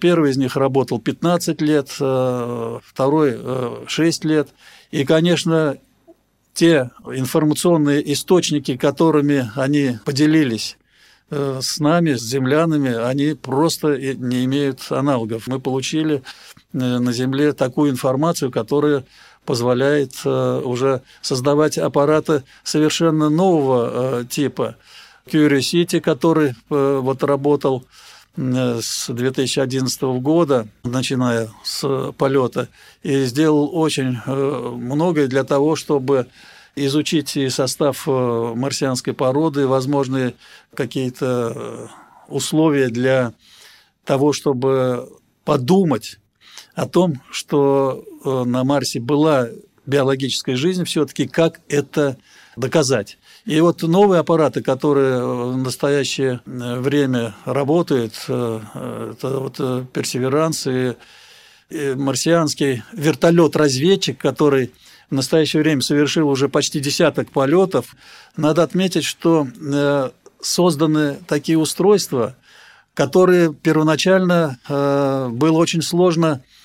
Первый 0.00 0.30
из 0.30 0.36
них 0.36 0.56
работал 0.56 0.98
15 0.98 1.60
лет, 1.60 1.88
второй– 1.90 3.38
6 3.86 4.24
лет. 4.24 4.48
И, 4.90 5.04
конечно, 5.04 5.76
те 6.56 6.90
информационные 7.04 8.12
источники, 8.12 8.78
которыми 8.78 9.50
они 9.56 9.98
поделились 10.06 10.78
э, 11.30 11.60
с 11.62 11.78
нами, 11.78 12.14
с 12.14 12.22
землянами, 12.22 12.94
они 12.94 13.34
просто 13.34 13.98
не 13.98 14.46
имеют 14.46 14.80
аналогов. 14.88 15.46
Мы 15.48 15.60
получили 15.60 16.22
э, 16.72 16.78
на 16.78 17.12
Земле 17.12 17.52
такую 17.52 17.90
информацию, 17.90 18.50
которая 18.50 19.04
позволяет 19.46 20.12
э, 20.24 20.60
уже 20.64 21.02
создавать 21.22 21.78
аппараты 21.78 22.42
совершенно 22.64 23.30
нового 23.30 24.24
типа. 24.24 24.76
Curiosity, 25.26 26.00
который 26.00 26.54
вот 26.68 27.24
работал 27.24 27.84
с 28.36 29.08
2011 29.08 30.02
года, 30.20 30.68
начиная 30.84 31.48
с 31.64 32.12
полета, 32.12 32.68
и 33.02 33.24
сделал 33.24 33.70
очень 33.72 34.18
э, 34.24 34.72
многое 34.76 35.26
для 35.26 35.42
того, 35.42 35.74
чтобы 35.74 36.26
изучить 36.74 37.36
и 37.36 37.48
состав 37.48 38.06
э, 38.06 38.52
марсианской 38.54 39.14
породы, 39.14 39.66
возможные 39.66 40.34
какие-то 40.74 41.52
э, 41.54 41.86
условия 42.28 42.88
для 42.88 43.32
того, 44.04 44.32
чтобы 44.32 45.08
подумать 45.44 46.18
о 46.76 46.86
том, 46.86 47.20
что 47.32 48.04
на 48.24 48.62
Марсе 48.62 49.00
была 49.00 49.48
биологическая 49.86 50.56
жизнь, 50.56 50.84
все-таки 50.84 51.26
как 51.26 51.60
это 51.68 52.16
доказать. 52.56 53.18
И 53.44 53.60
вот 53.60 53.82
новые 53.82 54.20
аппараты, 54.20 54.62
которые 54.62 55.24
в 55.24 55.56
настоящее 55.56 56.40
э, 56.44 56.80
время 56.80 57.34
работают, 57.44 58.14
э, 58.28 58.60
это 59.12 59.38
вот 59.38 59.92
Персеверанс 59.92 60.66
и 60.66 60.94
марсианский 61.96 62.84
вертолет-разведчик, 62.92 64.18
который 64.18 64.72
в 65.10 65.14
настоящее 65.14 65.62
время 65.62 65.80
совершил 65.80 66.28
уже 66.28 66.48
почти 66.48 66.78
десяток 66.78 67.30
полетов. 67.30 67.96
Надо 68.36 68.62
отметить, 68.62 69.04
что 69.04 69.46
э, 69.60 70.10
созданы 70.40 71.18
такие 71.26 71.58
устройства, 71.58 72.36
которые 72.94 73.52
первоначально 73.52 74.58
было 74.68 75.58
очень 75.58 75.82
сложно 75.82 76.40
Э, 76.40 76.55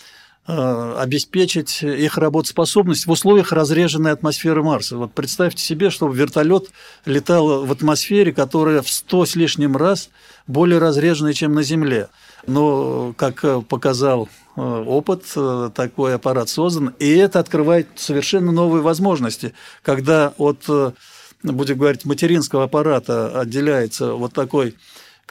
обеспечить 0.47 1.83
их 1.83 2.17
работоспособность 2.17 3.05
в 3.05 3.11
условиях 3.11 3.51
разреженной 3.51 4.11
атмосферы 4.11 4.63
Марса. 4.63 4.97
Вот 4.97 5.13
представьте 5.13 5.63
себе, 5.63 5.89
что 5.89 6.07
вертолет 6.07 6.71
летал 7.05 7.65
в 7.65 7.71
атмосфере, 7.71 8.33
которая 8.33 8.81
в 8.81 8.89
сто 8.89 9.25
с 9.25 9.35
лишним 9.35 9.77
раз 9.77 10.09
более 10.47 10.79
разреженная, 10.79 11.33
чем 11.33 11.53
на 11.53 11.61
Земле. 11.61 12.09
Но, 12.47 13.13
как 13.17 13.45
показал 13.67 14.29
э, 14.55 14.61
опыт, 14.61 15.25
э, 15.35 15.69
такой 15.75 16.15
аппарат 16.15 16.49
создан, 16.49 16.95
и 16.97 17.07
это 17.09 17.39
открывает 17.39 17.87
совершенно 17.95 18.51
новые 18.51 18.81
возможности, 18.81 19.53
когда 19.83 20.33
от, 20.37 20.65
будем 21.43 21.77
говорить, 21.77 22.03
материнского 22.05 22.63
аппарата 22.63 23.39
отделяется 23.39 24.13
вот 24.13 24.33
такой 24.33 24.75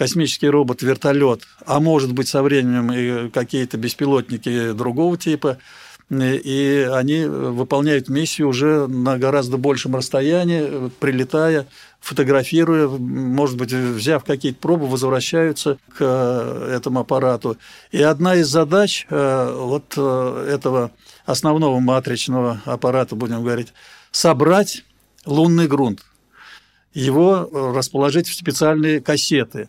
космический 0.00 0.48
робот-вертолет, 0.48 1.42
а 1.66 1.78
может 1.78 2.14
быть 2.14 2.26
со 2.26 2.42
временем 2.42 2.90
и 2.90 3.28
какие-то 3.28 3.76
беспилотники 3.76 4.72
другого 4.72 5.18
типа, 5.18 5.58
и 6.10 6.88
они 6.90 7.26
выполняют 7.26 8.08
миссию 8.08 8.48
уже 8.48 8.86
на 8.86 9.18
гораздо 9.18 9.58
большем 9.58 9.94
расстоянии, 9.94 10.90
прилетая, 11.00 11.66
фотографируя, 12.00 12.88
может 12.88 13.58
быть, 13.58 13.74
взяв 13.74 14.24
какие-то 14.24 14.58
пробы, 14.58 14.86
возвращаются 14.86 15.76
к 15.98 16.02
этому 16.02 17.00
аппарату. 17.00 17.58
И 17.92 18.00
одна 18.00 18.36
из 18.36 18.48
задач 18.48 19.06
э, 19.10 19.54
вот 19.54 19.92
э, 19.98 20.46
этого 20.50 20.92
основного 21.26 21.78
матричного 21.78 22.62
аппарата, 22.64 23.16
будем 23.16 23.44
говорить, 23.44 23.74
собрать 24.12 24.82
лунный 25.26 25.68
грунт 25.68 26.00
его 26.94 27.48
расположить 27.74 28.28
в 28.28 28.34
специальные 28.34 29.00
кассеты. 29.00 29.68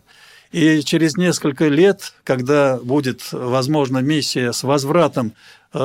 И 0.52 0.82
через 0.82 1.16
несколько 1.16 1.68
лет, 1.68 2.12
когда 2.24 2.76
будет 2.76 3.32
возможна 3.32 3.98
миссия 3.98 4.52
с 4.52 4.62
возвратом 4.62 5.32
э, 5.72 5.78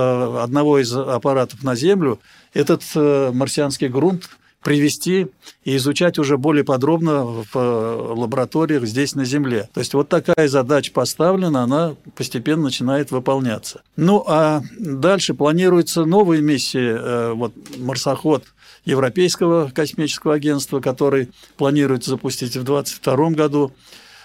одного 0.44 0.80
из 0.80 0.94
аппаратов 0.94 1.64
на 1.64 1.76
Землю, 1.76 2.20
этот 2.54 2.84
э, 2.94 3.32
марсианский 3.34 3.88
грунт 3.88 4.30
привести 4.62 5.28
и 5.64 5.78
изучать 5.78 6.20
уже 6.20 6.38
более 6.38 6.66
подробно 6.66 7.24
в 7.24 7.48
э, 7.56 8.14
лабораториях 8.14 8.84
здесь 8.86 9.16
на 9.16 9.24
Земле. 9.24 9.70
То 9.74 9.80
есть 9.80 9.94
вот 9.94 10.10
такая 10.10 10.50
задача 10.50 10.92
поставлена, 10.92 11.64
она 11.64 11.96
постепенно 12.16 12.64
начинает 12.64 13.12
выполняться. 13.12 13.84
Ну 13.96 14.22
а 14.28 14.62
дальше 14.78 15.34
планируются 15.34 16.04
новые 16.04 16.42
миссии. 16.42 17.34
Вот 17.34 17.54
марсоход 17.78 18.44
Европейского 18.84 19.72
космического 19.74 20.34
агентства, 20.34 20.82
который 20.82 21.30
планируется 21.56 22.10
запустить 22.10 22.58
в 22.58 22.64
2022 22.64 23.30
году. 23.30 23.72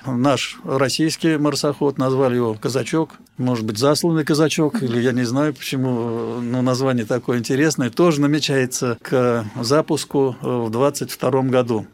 Наш 0.07 0.59
российский 0.65 1.37
марсоход, 1.37 1.99
назвали 1.99 2.37
его 2.37 2.55
«Казачок», 2.55 3.11
может 3.37 3.65
быть, 3.65 3.79
засланный 3.79 4.25
казачок, 4.25 4.83
или 4.83 5.01
я 5.01 5.13
не 5.13 5.25
знаю, 5.25 5.55
почему, 5.55 6.41
но 6.41 6.63
название 6.63 7.07
такое 7.07 7.39
интересное, 7.39 7.91
тоже 7.91 8.21
намечается 8.21 8.99
к 9.03 9.45
запуску 9.61 10.37
в 10.41 10.71
2022 10.71 11.43
году. 11.43 11.87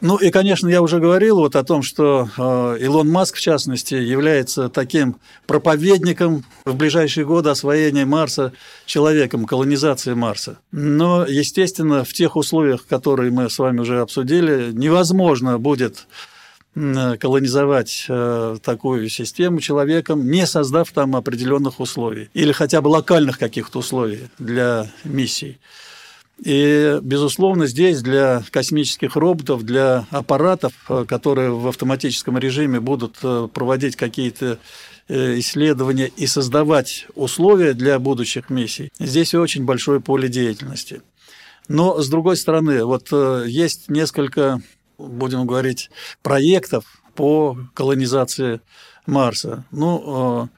Ну 0.00 0.16
и, 0.16 0.30
конечно, 0.30 0.68
я 0.68 0.80
уже 0.80 1.00
говорил 1.00 1.38
вот 1.38 1.56
о 1.56 1.64
том, 1.64 1.82
что 1.82 2.28
э, 2.36 2.78
Илон 2.80 3.10
Маск, 3.10 3.34
в 3.34 3.40
частности, 3.40 3.94
является 3.94 4.68
таким 4.68 5.16
проповедником 5.46 6.44
в 6.64 6.76
ближайшие 6.76 7.26
годы 7.26 7.50
освоения 7.50 8.04
Марса 8.04 8.52
человеком, 8.86 9.44
колонизации 9.44 10.14
Марса. 10.14 10.58
Но, 10.70 11.26
естественно, 11.26 12.04
в 12.04 12.12
тех 12.12 12.36
условиях, 12.36 12.86
которые 12.86 13.32
мы 13.32 13.50
с 13.50 13.58
вами 13.58 13.80
уже 13.80 14.00
обсудили, 14.00 14.70
невозможно 14.72 15.58
будет 15.58 16.06
колонизовать 16.74 18.06
э, 18.08 18.56
такую 18.62 19.08
систему 19.08 19.60
человеком, 19.60 20.30
не 20.30 20.46
создав 20.46 20.90
там 20.92 21.16
определенных 21.16 21.80
условий 21.80 22.30
или 22.34 22.52
хотя 22.52 22.80
бы 22.80 22.88
локальных 22.88 23.38
каких-то 23.38 23.80
условий 23.80 24.28
для 24.38 24.90
миссий. 25.04 25.58
И, 26.44 26.98
безусловно, 27.02 27.66
здесь 27.66 28.00
для 28.00 28.42
космических 28.50 29.16
роботов, 29.16 29.64
для 29.64 30.06
аппаратов, 30.10 30.72
э, 30.88 31.04
которые 31.06 31.50
в 31.50 31.66
автоматическом 31.66 32.38
режиме 32.38 32.80
будут 32.80 33.16
э, 33.22 33.48
проводить 33.52 33.96
какие-то 33.96 34.58
э, 35.08 35.38
исследования 35.40 36.10
и 36.16 36.26
создавать 36.26 37.06
условия 37.16 37.72
для 37.74 37.98
будущих 37.98 38.50
миссий, 38.50 38.90
здесь 39.00 39.34
очень 39.34 39.64
большое 39.64 40.00
поле 40.00 40.28
деятельности. 40.28 41.02
Но, 41.66 42.00
с 42.00 42.08
другой 42.08 42.36
стороны, 42.36 42.82
вот 42.84 43.12
есть 43.46 43.90
несколько, 43.90 44.62
будем 44.98 45.46
говорить, 45.46 45.90
проектов 46.22 46.84
по 47.14 47.56
колонизации 47.74 48.60
Марса. 49.06 49.64
Ну, 49.70 50.48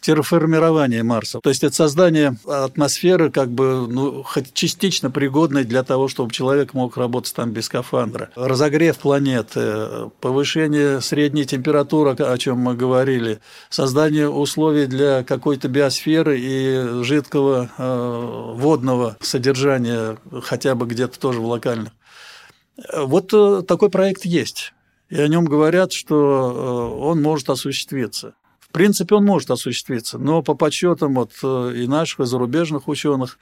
терраформирование 0.00 1.02
Марса. 1.02 1.40
То 1.40 1.50
есть 1.50 1.64
это 1.64 1.74
создание 1.74 2.36
атмосферы, 2.46 3.30
как 3.30 3.50
бы, 3.50 3.86
ну, 3.88 4.22
хоть 4.22 4.54
частично 4.54 5.10
пригодной 5.10 5.64
для 5.64 5.82
того, 5.82 6.08
чтобы 6.08 6.32
человек 6.32 6.74
мог 6.74 6.96
работать 6.96 7.34
там 7.34 7.50
без 7.50 7.66
скафандра. 7.66 8.30
Разогрев 8.36 8.96
планеты, 8.98 10.10
повышение 10.20 11.00
средней 11.00 11.44
температуры, 11.44 12.12
о 12.12 12.38
чем 12.38 12.58
мы 12.58 12.74
говорили, 12.74 13.40
создание 13.70 14.28
условий 14.28 14.86
для 14.86 15.24
какой-то 15.24 15.68
биосферы 15.68 16.38
и 16.40 17.02
жидкого 17.02 17.70
э, 17.76 18.52
водного 18.54 19.16
содержания, 19.20 20.16
хотя 20.42 20.74
бы 20.74 20.86
где-то 20.86 21.18
тоже 21.18 21.40
в 21.40 21.46
локальных. 21.46 21.92
Вот 22.92 23.32
э, 23.32 23.62
такой 23.66 23.90
проект 23.90 24.24
есть. 24.24 24.72
И 25.08 25.20
о 25.20 25.28
нем 25.28 25.46
говорят, 25.46 25.92
что 25.92 26.16
э, 26.16 27.02
он 27.02 27.20
может 27.22 27.50
осуществиться. 27.50 28.34
В 28.60 28.68
принципе, 28.68 29.14
он 29.14 29.24
может 29.24 29.50
осуществиться, 29.50 30.18
но 30.18 30.42
по 30.42 30.54
подсчетам 30.54 31.14
вот 31.14 31.32
э, 31.42 31.72
и 31.76 31.86
наших, 31.86 32.20
и 32.20 32.26
зарубежных 32.26 32.86
ученых, 32.86 33.38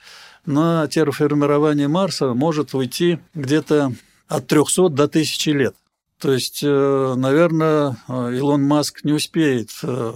на 0.47 0.87
терраформирование 0.87 1.89
Марса 1.89 2.33
может 2.33 2.75
уйти 2.75 3.19
где-то 3.35 3.93
от 4.29 4.47
300 4.47 4.89
до 4.91 5.05
1000 5.05 5.51
лет. 5.53 5.75
То 6.21 6.33
есть, 6.33 6.61
э, 6.63 7.15
наверное, 7.17 7.97
Илон 8.09 8.63
Маск 8.63 9.05
не 9.05 9.13
успеет 9.13 9.71
э, 9.83 10.13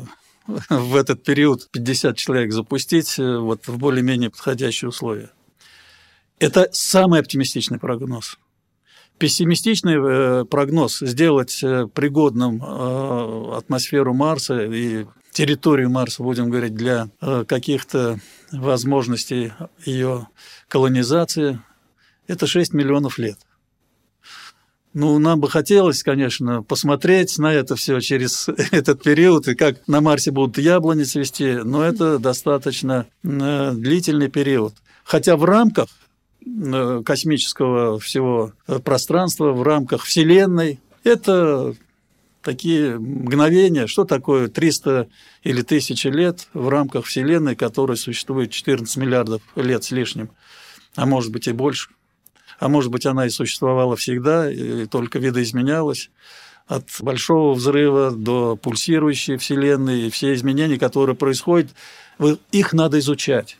в 0.71 0.97
этот 0.97 1.25
период 1.25 1.69
50 1.73 2.17
человек 2.17 2.53
запустить 2.53 3.19
вот 3.19 3.67
в 3.67 3.77
более-менее 3.77 4.31
подходящие 4.31 4.89
условия. 4.89 5.31
Это 6.39 6.69
самый 6.73 7.21
оптимистичный 7.21 7.79
прогноз 7.79 8.39
пессимистичный 9.21 9.97
э, 10.01 10.45
прогноз 10.47 10.99
сделать 11.01 11.63
э, 11.63 11.87
пригодным 11.93 12.61
э, 12.65 13.57
атмосферу 13.59 14.15
Марса 14.15 14.65
и 14.65 15.05
территорию 15.31 15.91
Марса, 15.91 16.25
будем 16.25 16.51
говорить, 16.51 16.75
для 16.75 17.09
каких-то 17.47 18.19
возможностей 18.51 19.53
ее 19.85 20.27
колонизации, 20.67 21.61
это 22.27 22.49
6 22.49 22.73
миллионов 22.73 23.17
лет. 23.19 23.39
Ну, 24.93 25.17
нам 25.21 25.39
бы 25.39 25.49
хотелось, 25.49 26.03
конечно, 26.03 26.65
посмотреть 26.65 27.39
на 27.39 27.53
это 27.53 27.77
все 27.77 28.01
через 28.01 28.49
этот 28.73 29.05
период, 29.05 29.47
и 29.47 29.55
как 29.55 29.87
на 29.87 30.01
Марсе 30.01 30.33
будут 30.33 30.59
яблони 30.59 31.05
цвести, 31.05 31.59
но 31.63 31.85
это 31.85 32.19
достаточно 32.19 33.07
длительный 33.23 34.29
период. 34.29 34.75
Хотя 35.05 35.37
в 35.37 35.45
рамках 35.45 35.89
космического 37.05 37.99
всего 37.99 38.53
пространства 38.85 39.53
в 39.53 39.63
рамках 39.63 40.05
Вселенной. 40.05 40.81
Это 41.05 41.75
такие 42.43 42.99
мгновения, 42.99 43.87
что 43.87 44.05
такое 44.05 44.49
300 44.49 45.09
или 45.43 45.61
1000 45.61 46.09
лет 46.11 46.49
в 46.55 46.69
рамках 46.69 47.05
Вселенной, 47.05 47.57
которая 47.57 47.97
существует 47.97 48.51
14 48.51 48.97
миллиардов 48.97 49.43
лет 49.57 49.85
с 49.85 49.91
лишним, 49.91 50.31
а 50.97 51.07
может 51.07 51.31
быть 51.33 51.47
и 51.49 51.53
больше. 51.53 51.91
А 52.59 52.69
может 52.69 52.91
быть, 52.91 53.07
она 53.07 53.27
и 53.27 53.31
существовала 53.31 53.97
всегда, 53.97 54.51
и 54.51 54.87
только 54.87 55.19
видоизменялась 55.19 56.11
от 56.67 56.85
большого 57.01 57.55
взрыва 57.55 58.11
до 58.11 58.57
пульсирующей 58.57 59.37
Вселенной, 59.37 60.07
и 60.07 60.11
все 60.11 60.35
изменения, 60.35 60.79
которые 60.79 61.17
происходят, 61.17 61.71
их 62.53 62.73
надо 62.73 62.99
изучать 62.99 63.57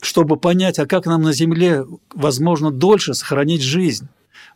чтобы 0.00 0.36
понять, 0.36 0.78
а 0.78 0.86
как 0.86 1.06
нам 1.06 1.22
на 1.22 1.32
Земле, 1.32 1.84
возможно, 2.14 2.70
дольше 2.70 3.14
сохранить 3.14 3.62
жизнь, 3.62 4.08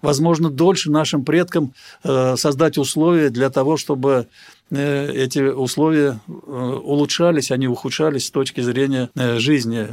возможно, 0.02 0.50
дольше 0.50 0.90
нашим 0.90 1.24
предкам 1.24 1.72
э, 2.04 2.36
создать 2.36 2.78
условия 2.78 3.30
для 3.30 3.50
того, 3.50 3.76
чтобы 3.76 4.26
э, 4.70 5.12
эти 5.12 5.40
условия 5.40 6.20
э, 6.26 6.32
улучшались, 6.32 7.50
они 7.50 7.68
ухудшались 7.68 8.26
с 8.26 8.30
точки 8.30 8.60
зрения 8.60 9.10
жизни 9.14 9.86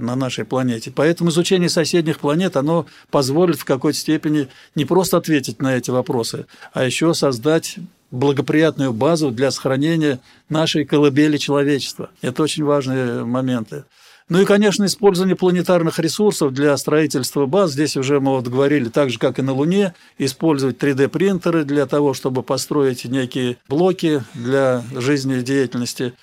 на 0.00 0.16
нашей 0.16 0.44
планете. 0.44 0.92
Поэтому 0.94 1.30
изучение 1.30 1.68
соседних 1.68 2.18
планет, 2.18 2.56
оно 2.56 2.86
позволит 3.10 3.56
в 3.56 3.64
какой-то 3.64 3.98
степени 3.98 4.48
не 4.74 4.84
просто 4.84 5.16
ответить 5.16 5.60
на 5.60 5.76
эти 5.76 5.90
вопросы, 5.90 6.46
а 6.72 6.84
еще 6.84 7.14
создать 7.14 7.76
благоприятную 8.10 8.92
базу 8.92 9.30
для 9.30 9.50
сохранения 9.50 10.20
нашей 10.48 10.84
колыбели 10.84 11.38
человечества. 11.38 12.10
Это 12.20 12.42
очень 12.42 12.62
важные 12.62 13.24
моменты. 13.24 13.84
Ну 14.32 14.40
и, 14.40 14.46
конечно, 14.46 14.86
использование 14.86 15.36
планетарных 15.36 15.98
ресурсов 15.98 16.54
для 16.54 16.74
строительства 16.78 17.44
баз. 17.44 17.72
Здесь 17.72 17.98
уже 17.98 18.18
мы 18.18 18.30
вот 18.30 18.48
говорили, 18.48 18.88
так 18.88 19.10
же, 19.10 19.18
как 19.18 19.38
и 19.38 19.42
на 19.42 19.52
Луне, 19.52 19.92
использовать 20.16 20.82
3D-принтеры 20.82 21.64
для 21.64 21.84
того, 21.84 22.14
чтобы 22.14 22.42
построить 22.42 23.04
некие 23.04 23.58
блоки 23.68 24.24
для 24.32 24.84
жизнедеятельности. 24.96 26.14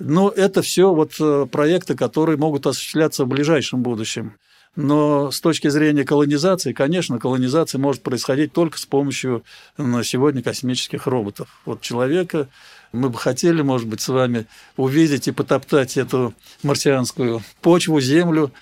Но 0.00 0.28
это 0.28 0.60
все 0.60 0.92
вот 0.92 1.12
э, 1.20 1.46
проекты, 1.52 1.94
которые 1.94 2.36
могут 2.36 2.66
осуществляться 2.66 3.24
в 3.24 3.28
ближайшем 3.28 3.84
будущем. 3.84 4.34
Но 4.74 5.30
с 5.30 5.40
точки 5.40 5.68
зрения 5.68 6.04
колонизации, 6.04 6.72
конечно, 6.72 7.20
колонизация 7.20 7.78
может 7.78 8.02
происходить 8.02 8.52
только 8.52 8.76
с 8.76 8.86
помощью 8.86 9.44
на 9.76 10.02
сегодня 10.02 10.42
космических 10.42 11.06
роботов. 11.06 11.60
Вот 11.64 11.80
человека 11.80 12.48
мы 12.92 13.08
бы 13.08 13.18
хотели, 13.18 13.62
может 13.62 13.88
быть, 13.88 14.00
с 14.00 14.08
вами 14.08 14.46
увидеть 14.76 15.28
и 15.28 15.32
потоптать 15.32 15.96
эту 15.96 16.34
марсианскую 16.62 17.42
почву, 17.60 18.00
землю, 18.00 18.52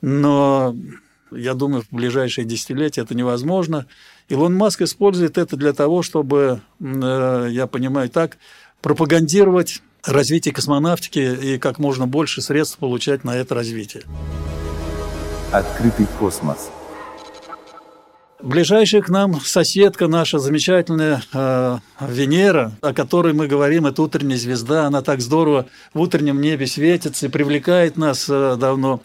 но 0.00 0.74
я 1.30 1.54
думаю, 1.54 1.82
в 1.82 1.94
ближайшие 1.94 2.44
десятилетия 2.44 3.02
это 3.02 3.14
невозможно. 3.14 3.86
Илон 4.28 4.54
Маск 4.54 4.82
использует 4.82 5.38
это 5.38 5.56
для 5.56 5.72
того, 5.72 6.02
чтобы, 6.02 6.60
э, 6.80 7.48
я 7.50 7.66
понимаю 7.66 8.08
так, 8.10 8.38
пропагандировать 8.80 9.82
развитие 10.04 10.54
космонавтики 10.54 11.18
и 11.18 11.58
как 11.58 11.78
можно 11.78 12.06
больше 12.06 12.40
средств 12.40 12.78
получать 12.78 13.24
на 13.24 13.36
это 13.36 13.54
развитие. 13.54 14.04
Открытый 15.52 16.06
космос. 16.18 16.70
Ближайшая 18.42 19.02
к 19.02 19.10
нам 19.10 19.38
соседка 19.40 20.08
наша 20.08 20.38
замечательная 20.38 21.22
э, 21.32 21.78
Венера, 22.00 22.72
о 22.80 22.94
которой 22.94 23.34
мы 23.34 23.46
говорим, 23.46 23.86
это 23.86 24.02
утренняя 24.02 24.38
звезда, 24.38 24.86
она 24.86 25.02
так 25.02 25.20
здорово 25.20 25.66
в 25.92 26.00
утреннем 26.00 26.40
небе 26.40 26.66
светится 26.66 27.26
и 27.26 27.28
привлекает 27.28 27.98
нас 27.98 28.26
э, 28.30 28.56
давно. 28.58 29.02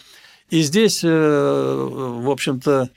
И 0.49 0.61
здесь, 0.61 1.01
э, 1.03 1.09
в 1.09 2.29
общем-то, 2.29 2.89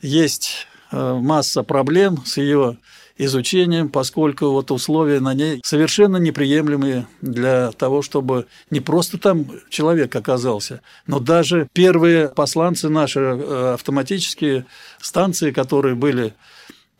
есть 0.00 0.66
э, 0.90 1.14
масса 1.14 1.62
проблем 1.62 2.24
с 2.24 2.38
ее 2.38 2.78
изучением, 3.16 3.88
поскольку 3.88 4.50
вот 4.50 4.70
условия 4.70 5.20
на 5.20 5.34
ней 5.34 5.60
совершенно 5.64 6.16
неприемлемые 6.16 7.06
для 7.20 7.70
того, 7.72 8.02
чтобы 8.02 8.46
не 8.70 8.80
просто 8.80 9.18
там 9.18 9.46
человек 9.68 10.14
оказался, 10.16 10.80
но 11.06 11.20
даже 11.20 11.68
первые 11.72 12.28
посланцы 12.28 12.88
наши 12.88 13.20
э, 13.20 13.74
автоматические 13.74 14.66
станции, 15.00 15.52
которые 15.52 15.94
были, 15.94 16.34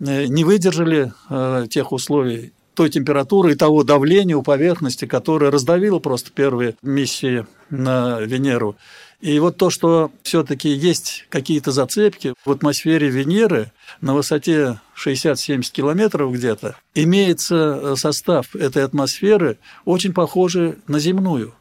э, 0.00 0.27
не 0.27 0.44
выдержали 0.44 1.12
э, 1.31 1.66
тех 1.68 1.92
условий, 1.92 2.53
той 2.74 2.90
температуры 2.90 3.53
и 3.53 3.57
того 3.57 3.85
давления 3.85 4.37
у 4.37 4.42
поверхности, 4.42 5.07
которое 5.07 5.50
раздавило 5.50 6.00
просто 6.00 6.31
первые 6.33 6.77
миссии 6.83 7.46
на 7.70 8.20
Венеру. 8.20 8.77
И 9.24 9.38
вот 9.38 9.56
то, 9.56 9.70
что 9.70 10.12
все-таки 10.22 10.68
есть 10.68 11.24
какие-то 11.30 11.72
зацепки 11.72 12.34
в 12.44 12.50
атмосфере 12.50 13.08
Венеры 13.08 13.72
на 14.02 14.12
высоте 14.12 14.80
60-70 15.02 15.72
километров 15.72 16.30
где-то, 16.30 16.76
имеется 16.94 17.54
э, 17.56 17.96
состав 17.96 18.54
этой 18.54 18.84
атмосферы 18.84 19.56
очень 19.87 20.12
похожий 20.12 20.74
на 20.88 20.98
земную. 20.98 21.54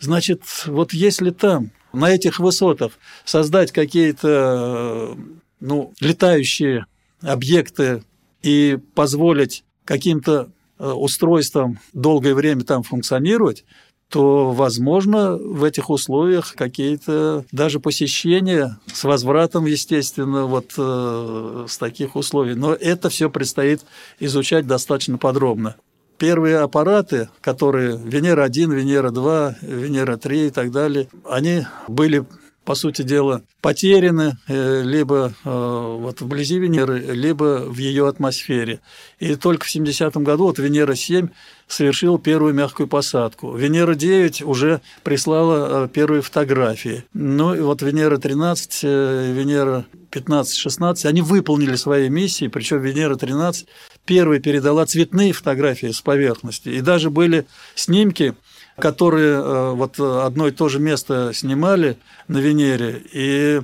Значит, 0.00 0.42
вот 0.66 0.92
если 0.92 1.30
там, 1.30 1.70
на 1.92 2.10
этих 2.10 2.40
высотах, 2.40 2.98
создать 3.24 3.70
какие-то 3.70 5.14
э, 5.16 5.22
ну, 5.60 5.92
летающие 6.00 6.86
объекты 7.20 8.02
и 8.42 8.76
позволить 8.96 9.62
каким-то 9.84 10.50
э, 10.80 10.90
устройствам 10.90 11.78
долгое 11.92 12.34
время 12.34 12.64
там 12.64 12.82
функционировать, 12.82 13.64
то, 14.08 14.52
возможно, 14.52 15.36
в 15.36 15.64
этих 15.64 15.90
условиях 15.90 16.54
какие-то 16.54 17.44
даже 17.52 17.80
посещения 17.80 18.78
с 18.92 19.04
возвратом, 19.04 19.66
естественно, 19.66 20.44
вот 20.44 20.72
э, 20.78 21.66
с 21.68 21.78
таких 21.78 22.16
условий. 22.16 22.54
Но 22.54 22.74
это 22.74 23.08
все 23.08 23.28
предстоит 23.30 23.82
изучать 24.20 24.66
достаточно 24.66 25.18
подробно. 25.18 25.76
Первые 26.16 26.58
аппараты, 26.58 27.28
которые 27.40 27.96
Венера-1, 27.96 28.72
Венера-2, 28.72 29.56
Венера-3 29.62 30.46
и 30.46 30.50
так 30.50 30.70
далее, 30.70 31.08
они 31.28 31.66
были 31.88 32.24
по 32.64 32.74
сути 32.74 33.02
дела, 33.02 33.42
потеряны 33.60 34.36
э, 34.48 34.82
либо 34.82 35.32
э, 35.44 35.96
вот 36.00 36.20
вблизи 36.20 36.58
Венеры, 36.58 36.98
либо 36.98 37.64
в 37.66 37.76
ее 37.78 38.08
атмосфере. 38.08 38.80
И 39.18 39.36
только 39.36 39.66
в 39.66 39.74
70-м 39.74 40.24
году 40.24 40.44
вот 40.44 40.58
Венера-7 40.58 41.30
совершил 41.68 42.18
первую 42.18 42.54
мягкую 42.54 42.88
посадку. 42.88 43.54
Венера-9 43.56 44.44
уже 44.44 44.80
прислала 45.02 45.88
первые 45.88 46.22
фотографии. 46.22 47.04
Ну 47.12 47.54
и 47.54 47.60
вот 47.60 47.82
Венера-13, 47.82 49.32
Венера 49.34 49.84
15-16, 50.10 51.06
они 51.06 51.22
выполнили 51.22 51.76
свои 51.76 52.08
миссии, 52.08 52.48
причем 52.48 52.80
Венера-13 52.80 53.66
первой 54.04 54.40
передала 54.40 54.86
цветные 54.86 55.32
фотографии 55.32 55.88
с 55.88 56.00
поверхности. 56.00 56.68
И 56.68 56.80
даже 56.80 57.10
были 57.10 57.46
снимки, 57.74 58.34
которые 58.78 59.34
э, 59.34 59.70
вот 59.72 60.00
одно 60.00 60.48
и 60.48 60.50
то 60.52 60.68
же 60.68 60.80
место 60.80 61.32
снимали 61.32 61.96
на 62.28 62.38
Венере, 62.38 63.02
и 63.12 63.62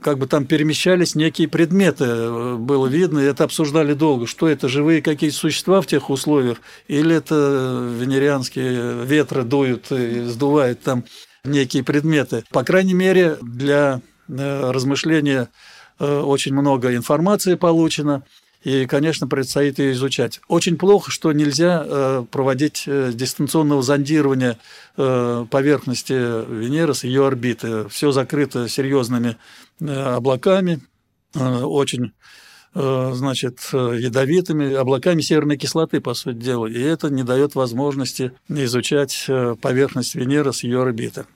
как 0.00 0.18
бы 0.18 0.26
там 0.26 0.46
перемещались 0.46 1.14
некие 1.14 1.48
предметы, 1.48 2.04
э, 2.04 2.56
было 2.56 2.86
видно, 2.86 3.20
и 3.20 3.24
это 3.24 3.44
обсуждали 3.44 3.94
долго, 3.94 4.26
что 4.26 4.48
это, 4.48 4.68
живые 4.68 5.02
какие-то 5.02 5.36
существа 5.36 5.80
в 5.80 5.86
тех 5.86 6.10
условиях, 6.10 6.58
или 6.88 7.16
это 7.16 7.88
венерианские 7.98 9.04
ветры 9.04 9.42
дуют 9.42 9.90
и 9.90 10.24
сдувают 10.24 10.80
там 10.80 11.04
некие 11.44 11.82
предметы. 11.82 12.44
По 12.50 12.62
крайней 12.62 12.94
мере, 12.94 13.36
для 13.40 14.00
э, 14.28 14.70
размышления 14.70 15.48
очень 15.98 16.52
много 16.52 16.96
информации 16.96 17.54
получено 17.54 18.24
и, 18.64 18.86
конечно, 18.86 19.26
предстоит 19.26 19.78
ее 19.78 19.92
изучать. 19.92 20.40
Очень 20.48 20.76
плохо, 20.76 21.10
что 21.10 21.32
нельзя 21.32 21.84
э, 21.84 22.24
проводить 22.30 22.84
э, 22.86 23.10
дистанционного 23.12 23.82
зондирования 23.82 24.58
э, 24.96 25.46
поверхности 25.50 26.12
Венеры 26.12 26.94
с 26.94 27.04
ее 27.04 27.26
орбиты. 27.26 27.88
Все 27.88 28.12
закрыто 28.12 28.68
серьезными 28.68 29.36
облаками, 29.80 30.80
очень 31.34 32.12
значит, 32.74 33.58
ядовитыми 33.72 34.74
облаками 34.74 35.20
серной 35.20 35.56
кислоты, 35.56 36.00
по 36.00 36.14
сути 36.14 36.36
дела. 36.36 36.66
И 36.66 36.80
это 36.80 37.10
не 37.10 37.22
дает 37.22 37.54
возможности 37.54 38.32
изучать 38.48 39.28
поверхность 39.60 40.14
Венеры 40.14 40.52
с 40.52 40.62
ее 40.62 40.82
орбиты. 40.82 41.26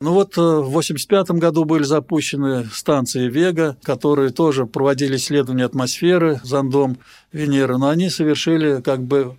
Ну 0.00 0.12
вот 0.12 0.38
э, 0.38 0.40
в 0.40 0.68
1985 0.68 1.30
году 1.40 1.64
были 1.64 1.82
запущены 1.82 2.64
станции 2.72 3.28
Вега, 3.28 3.76
которые 3.82 4.30
тоже 4.30 4.64
проводили 4.64 5.16
исследования 5.16 5.64
атмосферы 5.64 6.40
зондом 6.44 6.98
Венеры, 7.32 7.78
но 7.78 7.88
они 7.88 8.08
совершили 8.08 8.80
как 8.80 9.02
бы 9.02 9.36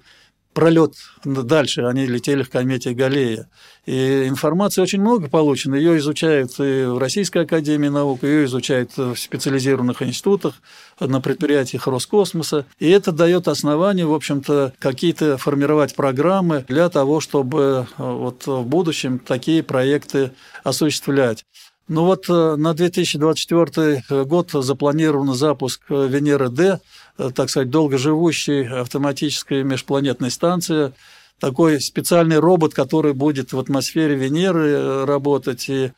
пролет 0.59 0.95
дальше, 1.23 1.83
они 1.83 2.05
летели 2.05 2.43
в 2.43 2.49
комете 2.49 2.91
Галлея. 2.91 3.47
И 3.85 4.27
информации 4.27 4.81
очень 4.81 4.99
много 4.99 5.29
получено, 5.29 5.75
ее 5.75 5.97
изучают 5.99 6.51
и 6.59 6.83
в 6.83 6.97
Российской 6.97 7.43
Академии 7.43 7.87
Наук, 7.87 8.23
ее 8.23 8.43
изучают 8.43 8.97
в 8.97 9.15
специализированных 9.15 10.01
институтах, 10.01 10.55
на 10.99 11.21
предприятиях 11.21 11.87
Роскосмоса. 11.87 12.65
И 12.77 12.89
это 12.89 13.13
дает 13.13 13.47
основание, 13.47 14.05
в 14.05 14.13
общем-то, 14.13 14.73
какие-то 14.79 15.37
формировать 15.37 15.95
программы 15.95 16.65
для 16.67 16.89
того, 16.89 17.21
чтобы 17.21 17.87
э, 17.97 18.03
вот 18.03 18.45
в 18.45 18.63
будущем 18.63 19.17
такие 19.19 19.63
проекты 19.63 20.31
осуществлять. 20.65 21.45
Ну 21.89 22.05
вот 22.05 22.29
э, 22.29 22.55
на 22.55 22.75
2024 22.75 24.25
год 24.25 24.51
запланирован 24.51 25.33
запуск 25.33 25.81
э, 25.89 26.07
Венеры-Д, 26.07 26.79
э, 27.17 27.29
так 27.33 27.49
сказать, 27.49 27.71
долгоживущей 27.71 28.67
автоматической 28.67 29.63
межпланетной 29.63 30.29
станции, 30.29 30.93
такой 31.39 31.81
специальный 31.81 32.37
робот, 32.37 32.75
который 32.75 33.13
будет 33.13 33.53
в 33.53 33.59
атмосфере 33.59 34.13
Венеры 34.13 35.03
работать, 35.05 35.67
и, 35.67 35.91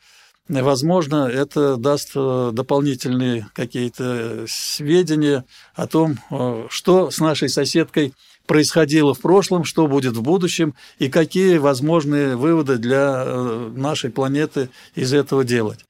возможно, 0.48 1.28
это 1.28 1.76
даст 1.76 2.14
дополнительные 2.14 3.48
какие-то 3.52 4.46
сведения 4.48 5.44
о 5.74 5.88
том, 5.88 6.16
что 6.70 7.10
с 7.10 7.18
нашей 7.18 7.48
соседкой 7.48 8.14
происходило 8.46 9.14
в 9.14 9.20
прошлом, 9.20 9.64
что 9.64 9.86
будет 9.86 10.16
в 10.16 10.22
будущем 10.22 10.74
и 10.98 11.08
какие 11.08 11.58
возможные 11.58 12.36
выводы 12.36 12.78
для 12.78 13.22
э, 13.24 13.70
нашей 13.74 14.10
планеты 14.10 14.68
из 14.94 15.12
этого 15.12 15.44
делать. 15.44 15.80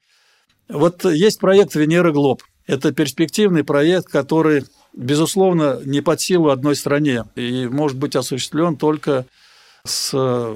Вот 0.69 1.05
есть 1.05 1.39
проект 1.39 1.75
Венера 1.75 2.11
Глоб. 2.11 2.43
Это 2.65 2.93
перспективный 2.93 3.63
проект, 3.63 4.07
который, 4.07 4.65
безусловно, 4.93 5.81
не 5.83 6.01
под 6.01 6.21
силу 6.21 6.49
одной 6.49 6.75
стране 6.75 7.25
и 7.35 7.67
может 7.67 7.97
быть 7.97 8.15
осуществлен 8.15 8.77
только 8.77 9.25
с 9.85 10.11
э, 10.13 10.55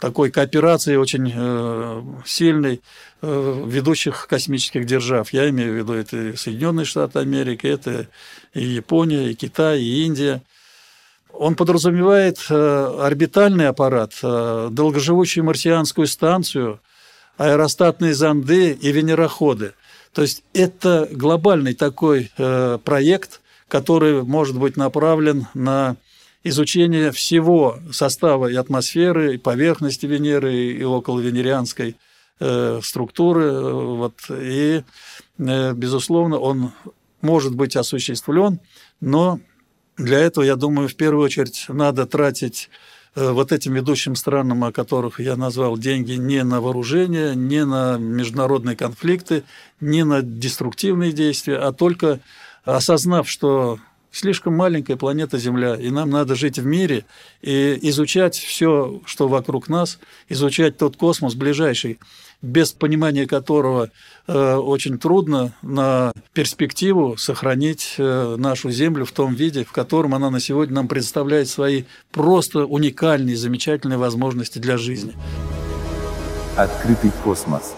такой 0.00 0.30
кооперацией 0.30 0.96
очень 0.96 1.32
э, 1.34 2.02
сильной 2.26 2.80
ведущих 3.22 4.26
космических 4.26 4.84
держав. 4.84 5.32
Я 5.32 5.48
имею 5.48 5.72
в 5.72 5.76
виду 5.76 5.94
это 5.94 6.36
Соединенные 6.36 6.84
Штаты 6.84 7.20
Америки, 7.20 7.66
это 7.66 8.06
и 8.52 8.62
Япония, 8.62 9.30
и 9.30 9.34
Китай, 9.34 9.80
и 9.80 10.04
Индия– 10.04 10.42
он 11.38 11.56
подразумевает 11.56 12.38
э, 12.48 12.54
орбитальный 13.00 13.68
аппарат, 13.68 14.12
э, 14.22 14.68
долгоживущую 14.70 15.44
марсианскую 15.44 16.06
станцию, 16.06 16.80
аэростатные 17.36 18.14
зонды 18.14 18.72
и 18.72 18.92
венероходы. 18.92 19.74
То 20.12 20.22
есть 20.22 20.44
это 20.52 21.08
глобальный 21.10 21.74
такой 21.74 22.30
э, 22.38 22.78
проект, 22.84 23.40
который 23.68 24.22
может 24.22 24.58
быть 24.58 24.76
направлен 24.76 25.48
на 25.54 25.96
изучение 26.44 27.10
всего 27.10 27.78
состава 27.92 28.46
и 28.46 28.54
атмосферы, 28.54 29.34
и 29.34 29.38
поверхности 29.38 30.06
Венеры, 30.06 30.54
и 30.54 30.84
околовенерианской 30.84 31.96
структуры. 32.82 33.62
Вот, 33.62 34.14
и, 34.28 34.82
безусловно, 35.38 36.38
он 36.38 36.72
может 37.22 37.54
быть 37.54 37.76
осуществлен, 37.76 38.60
но 39.00 39.40
для 39.96 40.18
этого, 40.18 40.44
я 40.44 40.56
думаю, 40.56 40.88
в 40.88 40.96
первую 40.96 41.24
очередь 41.24 41.66
надо 41.68 42.06
тратить 42.06 42.68
э, 43.14 43.30
вот 43.30 43.52
этим 43.52 43.74
ведущим 43.74 44.16
странам, 44.16 44.64
о 44.64 44.72
которых 44.72 45.20
я 45.20 45.36
назвал, 45.36 45.78
деньги 45.78 46.12
не 46.12 46.42
на 46.42 46.60
вооружение, 46.60 47.34
не 47.36 47.64
на 47.64 47.96
международные 47.96 48.76
конфликты, 48.76 49.44
не 49.80 50.04
на 50.04 50.22
деструктивные 50.22 51.12
действия, 51.12 51.56
а 51.58 51.72
только 51.72 52.20
осознав, 52.64 53.28
что 53.28 53.78
слишком 54.10 54.54
маленькая 54.54 54.96
планета 54.96 55.38
Земля, 55.38 55.74
и 55.74 55.90
нам 55.90 56.10
надо 56.10 56.34
жить 56.34 56.58
в 56.58 56.64
мире 56.64 57.04
и 57.42 57.78
изучать 57.82 58.36
все, 58.36 59.00
что 59.06 59.28
вокруг 59.28 59.68
нас, 59.68 59.98
изучать 60.28 60.78
тот 60.78 60.96
космос 60.96 61.34
ближайший, 61.34 61.98
без 62.44 62.72
понимания 62.72 63.26
которого 63.26 63.90
э, 64.26 64.54
очень 64.54 64.98
трудно 64.98 65.52
на 65.62 66.12
перспективу 66.34 67.16
сохранить 67.16 67.94
э, 67.96 68.36
нашу 68.36 68.70
Землю 68.70 69.06
в 69.06 69.12
том 69.12 69.34
виде, 69.34 69.64
в 69.64 69.72
котором 69.72 70.14
она 70.14 70.30
на 70.30 70.40
сегодня 70.40 70.74
нам 70.74 70.88
представляет 70.88 71.48
свои 71.48 71.84
просто 72.12 72.66
уникальные, 72.66 73.36
замечательные 73.36 73.98
возможности 73.98 74.58
для 74.58 74.76
жизни. 74.76 75.14
Открытый 76.56 77.12
космос. 77.24 77.74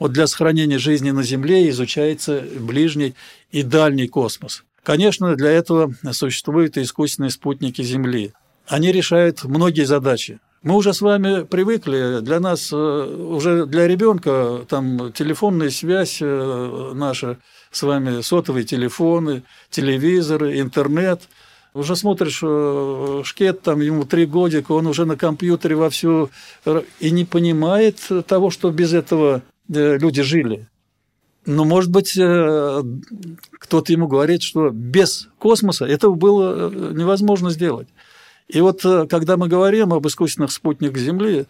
Вот 0.00 0.12
для 0.12 0.26
сохранения 0.26 0.78
жизни 0.78 1.12
на 1.12 1.22
Земле 1.22 1.70
изучается 1.70 2.44
ближний 2.58 3.14
и 3.52 3.62
дальний 3.62 4.08
космос. 4.08 4.64
Конечно, 4.82 5.36
для 5.36 5.50
этого 5.50 5.94
существуют 6.10 6.76
и 6.76 6.82
искусственные 6.82 7.30
спутники 7.30 7.80
Земли. 7.82 8.32
Они 8.66 8.90
решают 8.90 9.44
многие 9.44 9.84
задачи. 9.84 10.40
Мы 10.64 10.76
уже 10.76 10.94
с 10.94 11.02
вами 11.02 11.44
привыкли, 11.44 12.20
для 12.22 12.40
нас, 12.40 12.72
э, 12.72 12.76
уже 12.76 13.66
для 13.66 13.86
ребенка, 13.86 14.64
там 14.66 15.12
телефонная 15.12 15.68
связь 15.68 16.20
э, 16.22 16.92
наша 16.94 17.36
с 17.70 17.82
вами, 17.82 18.22
сотовые 18.22 18.64
телефоны, 18.64 19.42
телевизоры, 19.68 20.58
интернет. 20.58 21.20
Уже 21.74 21.96
смотришь 21.96 22.40
э, 22.42 23.20
шкет, 23.24 23.60
там 23.60 23.82
ему 23.82 24.04
три 24.04 24.24
годика, 24.24 24.72
он 24.72 24.86
уже 24.86 25.04
на 25.04 25.16
компьютере 25.16 25.76
вовсю 25.76 26.30
и 26.98 27.10
не 27.10 27.26
понимает 27.26 27.98
того, 28.26 28.48
что 28.48 28.70
без 28.70 28.94
этого 28.94 29.42
люди 29.68 30.22
жили. 30.22 30.66
Но, 31.44 31.66
может 31.66 31.90
быть, 31.90 32.14
кто-то 32.14 33.92
ему 33.92 34.08
говорит, 34.08 34.40
что 34.40 34.70
без 34.70 35.28
космоса 35.38 35.84
этого 35.84 36.14
было 36.14 36.70
невозможно 36.70 37.50
сделать. 37.50 37.88
И 38.48 38.60
вот 38.60 38.84
э, 38.84 39.06
когда 39.08 39.36
мы 39.36 39.48
говорим 39.48 39.92
об 39.92 40.06
искусственных 40.06 40.52
спутниках 40.52 40.98
Земли, 40.98 41.46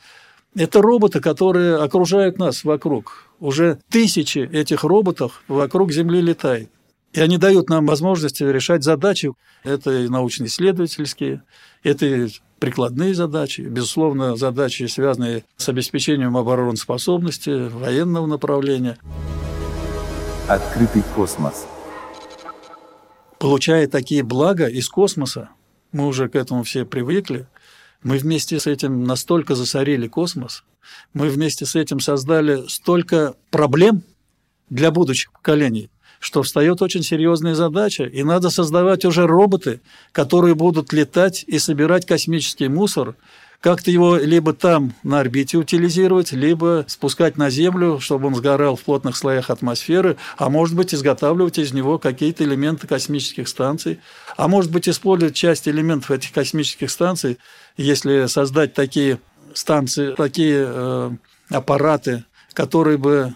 это 0.54 0.80
роботы, 0.80 1.20
которые 1.20 1.76
окружают 1.76 2.38
нас 2.38 2.64
вокруг. 2.64 3.28
Уже 3.40 3.80
тысячи 3.90 4.38
этих 4.38 4.84
роботов 4.84 5.42
вокруг 5.48 5.90
Земли 5.92 6.20
летают. 6.20 6.70
И 7.12 7.20
они 7.20 7.38
дают 7.38 7.68
нам 7.68 7.86
возможность 7.86 8.40
решать 8.40 8.82
задачи. 8.82 9.32
Это 9.62 9.92
и 9.92 10.08
научно-исследовательские, 10.08 11.42
это 11.82 12.06
и 12.06 12.28
прикладные 12.58 13.14
задачи, 13.14 13.60
безусловно, 13.62 14.36
задачи, 14.36 14.84
связанные 14.86 15.44
с 15.56 15.68
обеспечением 15.68 16.36
обороноспособности, 16.36 17.68
военного 17.68 18.26
направления. 18.26 18.98
Открытый 20.48 21.02
космос. 21.14 21.66
Получая 23.38 23.86
такие 23.86 24.22
блага 24.22 24.66
из 24.66 24.88
космоса, 24.88 25.50
мы 25.94 26.06
уже 26.06 26.28
к 26.28 26.34
этому 26.34 26.64
все 26.64 26.84
привыкли, 26.84 27.46
Мы 28.02 28.18
вместе 28.18 28.60
с 28.60 28.66
этим 28.66 29.04
настолько 29.04 29.54
засорили 29.54 30.08
космос, 30.08 30.64
мы 31.14 31.30
вместе 31.30 31.64
с 31.64 31.74
этим 31.74 32.00
создали 32.00 32.68
столько 32.68 33.34
проблем 33.50 34.02
для 34.68 34.90
будущих 34.90 35.32
поколений, 35.32 35.88
что 36.18 36.42
встает 36.42 36.82
очень 36.82 37.02
серьезная 37.02 37.54
задача, 37.54 38.04
и 38.04 38.22
надо 38.22 38.50
создавать 38.50 39.06
уже 39.06 39.26
роботы, 39.26 39.80
которые 40.12 40.54
будут 40.54 40.92
летать 40.92 41.44
и 41.46 41.58
собирать 41.58 42.04
космический 42.04 42.68
мусор, 42.68 43.14
как-то 43.64 43.90
его 43.90 44.16
либо 44.16 44.52
там 44.52 44.92
на 45.02 45.20
орбите 45.20 45.56
утилизировать, 45.56 46.32
либо 46.32 46.84
спускать 46.86 47.38
на 47.38 47.48
Землю, 47.48 47.98
чтобы 47.98 48.26
он 48.26 48.34
сгорал 48.34 48.76
в 48.76 48.82
плотных 48.82 49.16
слоях 49.16 49.48
атмосферы, 49.48 50.18
а 50.36 50.50
может 50.50 50.76
быть 50.76 50.94
изготавливать 50.94 51.56
из 51.56 51.72
него 51.72 51.98
какие-то 51.98 52.44
элементы 52.44 52.86
космических 52.86 53.48
станций, 53.48 54.00
а 54.36 54.48
может 54.48 54.70
быть 54.70 54.86
использовать 54.86 55.34
часть 55.34 55.66
элементов 55.66 56.10
этих 56.10 56.32
космических 56.32 56.90
станций, 56.90 57.38
если 57.78 58.26
создать 58.26 58.74
такие 58.74 59.18
станции, 59.54 60.14
такие 60.14 60.66
э, 60.68 61.10
аппараты, 61.48 62.24
которые 62.52 62.98
бы 62.98 63.34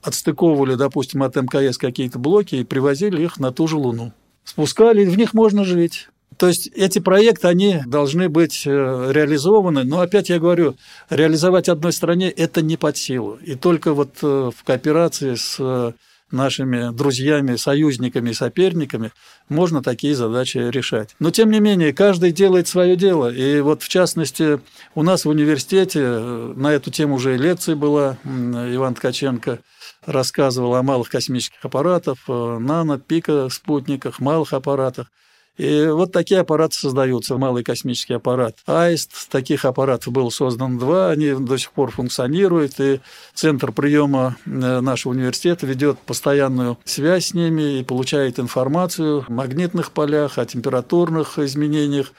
отстыковывали, 0.00 0.76
допустим, 0.76 1.24
от 1.24 1.34
МКС 1.34 1.76
какие-то 1.76 2.20
блоки 2.20 2.54
и 2.54 2.62
привозили 2.62 3.24
их 3.24 3.40
на 3.40 3.50
ту 3.50 3.66
же 3.66 3.78
Луну. 3.78 4.12
Спускали, 4.44 5.04
в 5.04 5.18
них 5.18 5.34
можно 5.34 5.64
жить. 5.64 6.08
То 6.38 6.48
есть 6.48 6.68
эти 6.74 6.98
проекты, 6.98 7.48
они 7.48 7.80
должны 7.86 8.28
быть 8.28 8.62
э, 8.66 8.70
реализованы, 9.12 9.84
но 9.84 10.00
опять 10.00 10.28
я 10.28 10.38
говорю, 10.38 10.76
реализовать 11.10 11.68
одной 11.68 11.92
стране 11.92 12.30
это 12.30 12.62
не 12.62 12.76
под 12.76 12.96
силу. 12.96 13.38
И 13.44 13.54
только 13.54 13.94
вот 13.94 14.16
э, 14.22 14.50
в 14.56 14.64
кооперации 14.64 15.34
с 15.34 15.56
э, 15.58 15.92
нашими 16.30 16.94
друзьями, 16.94 17.56
союзниками 17.56 18.30
и 18.30 18.34
соперниками 18.34 19.12
можно 19.48 19.82
такие 19.82 20.14
задачи 20.14 20.58
решать. 20.58 21.14
Но, 21.20 21.30
тем 21.30 21.50
не 21.50 21.60
менее, 21.60 21.92
каждый 21.92 22.32
делает 22.32 22.66
свое 22.66 22.96
дело. 22.96 23.32
И 23.32 23.60
вот, 23.60 23.82
в 23.82 23.88
частности, 23.88 24.60
у 24.94 25.02
нас 25.02 25.24
в 25.24 25.28
университете 25.28 26.00
на 26.00 26.72
эту 26.72 26.90
тему 26.90 27.16
уже 27.16 27.36
лекция 27.36 27.76
была, 27.76 28.16
Иван 28.24 28.94
Ткаченко 28.94 29.60
рассказывал 30.06 30.74
о 30.74 30.82
малых 30.82 31.08
космических 31.08 31.64
аппаратах, 31.64 32.16
нано, 32.26 32.98
пика 32.98 33.48
спутниках, 33.50 34.18
малых 34.18 34.52
аппаратах. 34.52 35.10
И 35.56 35.86
вот 35.86 36.10
такие 36.10 36.40
аппараты 36.40 36.76
создаются, 36.76 37.38
малый 37.38 37.62
космический 37.62 38.14
аппарат 38.14 38.56
АИСТ. 38.66 39.28
Таких 39.30 39.64
аппаратов 39.64 40.12
было 40.12 40.28
создано 40.30 40.78
два, 40.78 41.10
они 41.10 41.32
до 41.32 41.56
сих 41.56 41.70
пор 41.70 41.92
функционируют, 41.92 42.80
и 42.80 43.00
Центр 43.34 43.70
приема 43.70 44.36
э, 44.46 44.50
нашего 44.80 45.12
университета 45.12 45.66
ведет 45.66 45.98
постоянную 46.00 46.78
связь 46.84 47.26
с 47.26 47.34
ними 47.34 47.78
и 47.78 47.84
получает 47.84 48.40
информацию 48.40 49.24
о 49.28 49.32
магнитных 49.32 49.92
полях, 49.92 50.38
о 50.38 50.46
температурных 50.46 51.38
изменениях, 51.38 52.12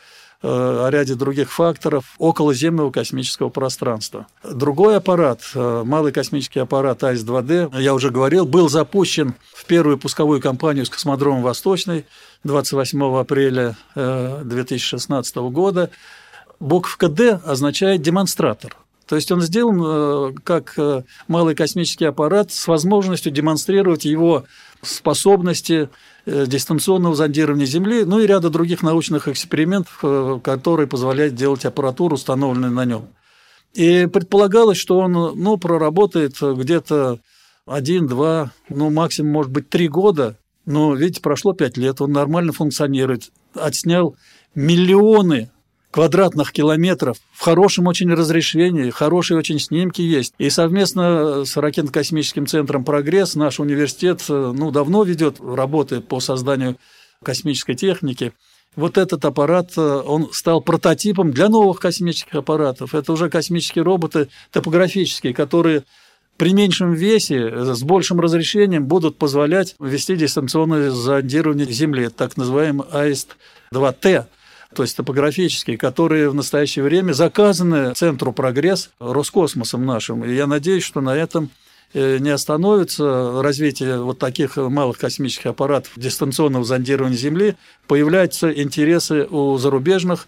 о 0.48 0.90
ряде 0.90 1.16
других 1.16 1.52
факторов 1.52 2.06
околоземного 2.18 2.92
космического 2.92 3.50
пространства. 3.50 4.28
Другой 4.44 4.98
аппарат, 4.98 5.42
э, 5.56 5.84
малый 5.86 6.12
космический 6.12 6.60
аппарат 6.60 7.04
АИС-2D, 7.04 7.82
я 7.82 7.94
уже 7.94 8.12
говорил, 8.12 8.46
был 8.46 8.70
запущен 8.70 9.34
в 9.54 9.66
первую 9.66 9.98
пусковую 9.98 10.42
кампанию 10.42 10.86
с 10.86 10.90
космодрома 10.90 11.42
«Восточный» 11.42 12.06
28 12.44 13.20
апреля 13.20 13.76
2016 13.96 15.36
э, 15.36 15.42
года. 15.50 15.90
Буковка 16.60 17.10
«Д» 17.10 17.40
означает 17.44 18.02
«демонстратор». 18.02 18.78
То 19.08 19.16
есть 19.16 19.32
он 19.32 19.42
сделан 19.42 19.82
э, 19.84 20.34
как 20.44 20.74
э, 20.78 21.04
малый 21.28 21.56
космический 21.56 22.06
аппарат 22.06 22.52
с 22.52 22.68
возможностью 22.68 23.32
демонстрировать 23.32 24.06
его 24.06 24.46
способности 24.82 25.90
дистанционного 26.26 27.16
зондирования 27.16 27.66
Земли, 27.66 28.04
ну 28.04 28.20
и 28.20 28.28
ряда 28.28 28.50
других 28.50 28.82
научных 28.82 29.28
экспериментов, 29.28 30.42
которые 30.44 30.88
позволяют 30.88 31.36
делать 31.36 31.66
аппаратуру, 31.66 32.16
установленную 32.16 32.72
на 32.72 32.86
нем. 32.86 33.08
И 33.74 34.08
предполагалось, 34.08 34.78
что 34.78 34.98
он 35.00 35.12
ну, 35.14 35.58
проработает 35.58 36.36
где-то 36.42 37.20
один, 37.68 38.08
два, 38.08 38.52
ну 38.70 38.90
максимум, 38.90 39.34
может 39.34 39.52
быть, 39.52 39.70
три 39.70 39.88
года 39.88 40.36
но, 40.66 40.96
видите, 40.96 41.22
прошло 41.22 41.54
пять 41.54 41.78
лет, 41.78 42.02
он 42.02 42.12
нормально 42.12 42.52
функционирует, 42.52 43.32
отснял 43.54 44.16
миллионы 44.56 45.52
квадратных 45.96 46.52
километров 46.52 47.16
в 47.32 47.40
хорошем 47.40 47.88
очень 47.88 48.14
разрешении, 48.14 48.90
хорошие 48.90 49.38
очень 49.38 49.60
снимки 49.60 50.02
есть. 50.02 50.34
И 50.38 50.50
совместно 50.50 51.46
с 51.46 51.56
ракетно-космическим 51.56 52.48
центром 52.48 52.84
«Прогресс» 52.84 53.36
наш 53.36 53.62
университет 53.62 54.22
ну, 54.28 54.72
давно 54.72 55.04
ведет 55.04 55.38
работы 55.40 56.02
по 56.02 56.20
созданию 56.20 56.76
космической 57.24 57.76
техники. 57.76 58.34
Вот 58.76 58.98
этот 58.98 59.24
аппарат, 59.24 59.78
он 59.78 60.34
стал 60.34 60.60
прототипом 60.60 61.32
для 61.32 61.48
новых 61.48 61.80
космических 61.80 62.36
аппаратов. 62.36 62.94
Это 62.94 63.14
уже 63.14 63.30
космические 63.30 63.86
роботы 63.86 64.28
топографические, 64.52 65.34
которые 65.34 65.86
при 66.36 66.52
меньшем 66.54 66.92
весе, 66.92 67.74
с 67.74 67.84
большим 67.84 68.20
разрешением 68.20 68.86
будут 68.86 69.18
позволять 69.18 69.76
вести 69.80 70.18
дистанционное 70.18 70.92
зондирование 70.92 71.66
Земли, 71.72 72.10
так 72.10 72.36
называемый 72.36 72.86
АИСТ-2Т, 72.92 74.26
то 74.76 74.84
есть 74.84 74.98
топографические, 74.98 75.78
которые 75.78 76.30
в 76.30 76.36
настоящее 76.36 76.84
время 76.84 77.14
заказаны 77.14 77.94
Центру 77.94 78.34
«Прогресс» 78.34 78.92
Роскосмосом 79.00 79.86
нашим. 79.86 80.24
И 80.26 80.34
я 80.34 80.48
надеюсь, 80.48 80.84
что 80.84 81.02
на 81.02 81.16
этом 81.16 81.50
э, 81.94 82.18
не 82.18 82.30
остановится 82.30 83.42
развитие 83.42 84.02
вот 84.02 84.20
таких 84.20 84.58
малых 84.58 84.98
космических 84.98 85.48
аппаратов 85.48 85.94
дистанционного 85.96 86.66
зондирования 86.66 87.18
Земли, 87.18 87.56
появляются 87.88 88.52
интересы 88.52 89.26
у 89.26 89.58
зарубежных 89.58 90.28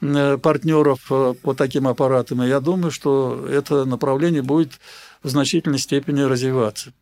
э, 0.00 0.38
партнеров 0.38 1.00
э, 1.10 1.34
по 1.42 1.54
таким 1.54 1.88
аппаратам. 1.88 2.44
И 2.44 2.48
я 2.48 2.60
думаю, 2.60 2.92
что 2.92 3.46
это 3.50 3.84
направление 3.84 4.42
будет 4.42 4.74
в 5.24 5.28
значительной 5.28 5.78
степени 5.78 6.20
развиваться. 6.20 6.92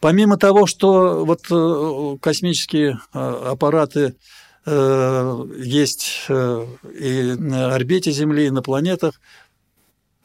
Помимо 0.00 0.38
того, 0.38 0.66
что 0.66 1.26
вот 1.26 1.42
космические 2.20 2.98
аппараты 3.12 4.14
есть 4.66 6.26
и 6.28 7.34
на 7.38 7.74
орбите 7.74 8.10
Земли, 8.12 8.46
и 8.46 8.50
на 8.50 8.62
планетах, 8.62 9.20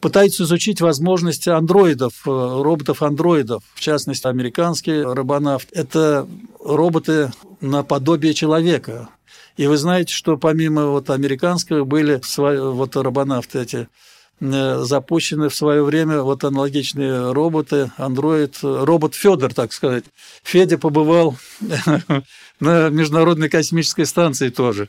пытаются 0.00 0.44
изучить 0.44 0.80
возможности 0.80 1.48
андроидов, 1.48 2.22
роботов-андроидов, 2.26 3.64
в 3.74 3.80
частности, 3.80 4.26
американский 4.26 5.00
робонавт. 5.00 5.68
Это 5.72 6.28
роботы 6.62 7.32
наподобие 7.60 8.34
человека. 8.34 9.08
И 9.56 9.66
вы 9.66 9.78
знаете, 9.78 10.12
что 10.12 10.36
помимо 10.36 10.88
вот 10.88 11.08
американского 11.08 11.84
были 11.84 12.20
вот 12.36 12.94
робонавты 12.94 13.60
эти 13.60 13.78
Э, 13.78 14.15
запущены 14.40 15.48
в 15.48 15.54
свое 15.54 15.82
время 15.82 16.20
вот 16.22 16.44
аналогичные 16.44 17.32
роботы, 17.32 17.90
андроид, 17.96 18.58
робот 18.62 19.14
Федор, 19.14 19.54
так 19.54 19.72
сказать. 19.72 20.04
Федя 20.42 20.78
побывал 20.78 21.36
на 22.60 22.88
Международной 22.90 23.48
космической 23.48 24.04
станции 24.04 24.50
тоже. 24.50 24.88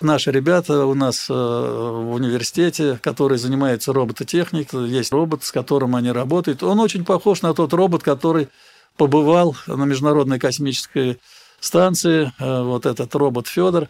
Наши 0.00 0.30
ребята 0.30 0.86
у 0.86 0.94
нас 0.94 1.26
э, 1.30 1.32
в 1.32 2.14
университете, 2.14 2.98
которые 3.00 3.38
занимаются 3.38 3.92
робототехникой, 3.92 4.88
есть 4.88 5.12
робот, 5.12 5.44
с 5.44 5.52
которым 5.52 5.94
они 5.94 6.10
работают. 6.10 6.62
Он 6.62 6.80
очень 6.80 7.04
похож 7.04 7.42
на 7.42 7.54
тот 7.54 7.72
робот, 7.72 8.02
который 8.02 8.48
побывал 8.96 9.56
на 9.66 9.84
Международной 9.84 10.38
космической 10.38 11.18
станции, 11.60 12.32
э, 12.38 12.62
вот 12.62 12.86
этот 12.86 13.14
робот 13.14 13.46
Федор. 13.46 13.88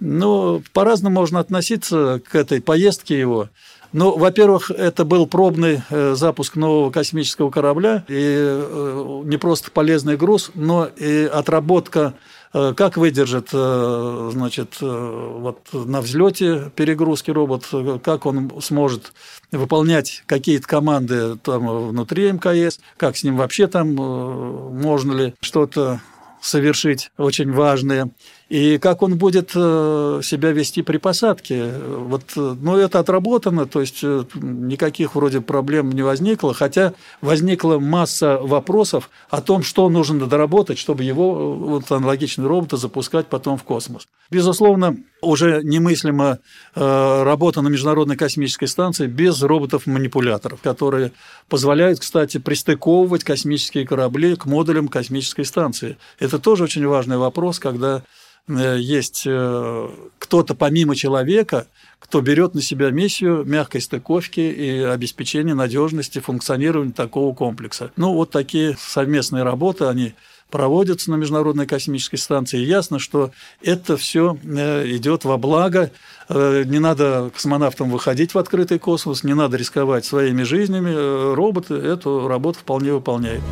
Ну, 0.00 0.62
по-разному 0.72 1.20
можно 1.20 1.38
относиться 1.38 2.20
к 2.28 2.34
этой 2.34 2.60
поездке 2.60 3.18
его. 3.18 3.48
Ну, 3.92 4.16
во-первых, 4.16 4.70
это 4.70 5.04
был 5.04 5.26
пробный 5.26 5.82
э, 5.90 6.14
запуск 6.14 6.56
нового 6.56 6.90
космического 6.90 7.50
корабля, 7.50 8.04
и 8.08 8.36
э, 8.36 9.22
не 9.24 9.36
просто 9.36 9.70
полезный 9.70 10.16
груз, 10.16 10.50
но 10.54 10.86
и 10.86 11.24
отработка 11.24 12.14
э, 12.54 12.72
как 12.74 12.96
выдержит, 12.96 13.50
значит, 13.50 14.78
вот 14.80 15.58
на 15.72 16.00
взлете 16.00 16.72
перегрузки 16.74 17.30
робот, 17.30 17.68
как 18.02 18.24
он 18.24 18.50
сможет 18.62 19.12
выполнять 19.50 20.22
какие-то 20.26 20.66
команды 20.66 21.36
там 21.36 21.88
внутри 21.88 22.32
МКС, 22.32 22.80
как 22.96 23.16
с 23.18 23.24
ним 23.24 23.36
вообще 23.36 23.66
там 23.66 23.94
можно 23.94 25.12
ли 25.12 25.34
что-то 25.40 26.00
совершить 26.40 27.10
очень 27.16 27.52
важное 27.52 28.10
и 28.52 28.76
как 28.76 29.00
он 29.00 29.16
будет 29.16 29.52
э, 29.54 30.20
себя 30.22 30.52
вести 30.52 30.82
при 30.82 30.98
посадке. 30.98 31.72
Вот, 31.72 32.24
ну, 32.36 32.76
это 32.76 32.98
отработано, 32.98 33.64
то 33.64 33.80
есть 33.80 34.00
э, 34.02 34.24
никаких 34.34 35.14
вроде 35.14 35.40
проблем 35.40 35.90
не 35.90 36.02
возникло, 36.02 36.52
хотя 36.52 36.92
возникла 37.22 37.78
масса 37.78 38.36
вопросов 38.42 39.08
о 39.30 39.40
том, 39.40 39.62
что 39.62 39.88
нужно 39.88 40.26
доработать, 40.26 40.76
чтобы 40.76 41.02
его, 41.02 41.32
э, 41.32 41.66
вот 41.66 41.90
аналогичный 41.90 42.46
робот, 42.46 42.78
запускать 42.78 43.28
потом 43.28 43.56
в 43.56 43.62
космос. 43.62 44.06
Безусловно, 44.30 44.98
уже 45.22 45.62
немыслима 45.62 46.38
работа 46.74 47.60
на 47.60 47.68
Международной 47.68 48.16
космической 48.16 48.66
станции 48.66 49.06
без 49.06 49.42
роботов-манипуляторов, 49.42 50.60
которые 50.62 51.12
позволяют, 51.48 52.00
кстати, 52.00 52.38
пристыковывать 52.38 53.24
космические 53.24 53.86
корабли 53.86 54.36
к 54.36 54.46
модулям 54.46 54.88
космической 54.88 55.44
станции. 55.44 55.96
Это 56.18 56.38
тоже 56.38 56.64
очень 56.64 56.86
важный 56.86 57.18
вопрос, 57.18 57.58
когда 57.58 57.98
э, 57.98 58.00
есть 58.48 59.22
э, 59.24 59.88
кто-то 60.18 60.54
помимо 60.54 60.96
человека, 60.96 61.66
кто 62.00 62.20
берет 62.20 62.54
на 62.54 62.60
себя 62.60 62.90
миссию 62.90 63.44
мягкой 63.44 63.80
стыковки 63.80 64.40
и 64.40 64.82
обеспечения 64.82 65.54
надежности 65.54 66.18
функционирования 66.18 66.92
такого 66.92 67.34
комплекса. 67.34 67.92
Ну, 67.96 68.12
вот 68.14 68.30
такие 68.30 68.76
совместные 68.78 69.44
работы, 69.44 69.84
они 69.84 70.14
проводятся 70.50 71.10
на 71.10 71.14
Международной 71.14 71.66
космической 71.66 72.18
станции. 72.18 72.60
И 72.60 72.66
ясно, 72.66 72.98
что 72.98 73.30
это 73.62 73.96
все 73.96 74.36
идет 74.42 75.24
во 75.24 75.38
благо. 75.38 75.90
Не 76.28 76.78
надо 76.78 77.30
космонавтам 77.32 77.88
выходить 77.88 78.34
в 78.34 78.38
открытый 78.38 78.78
космос, 78.78 79.24
не 79.24 79.34
надо 79.34 79.56
рисковать 79.56 80.04
своими 80.04 80.42
жизнями. 80.42 81.34
Роботы 81.34 81.74
эту 81.74 82.28
работу 82.28 82.58
вполне 82.58 82.92
выполняют. 82.92 83.42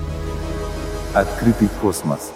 Открытый 1.15 1.71
космос. 1.81 2.33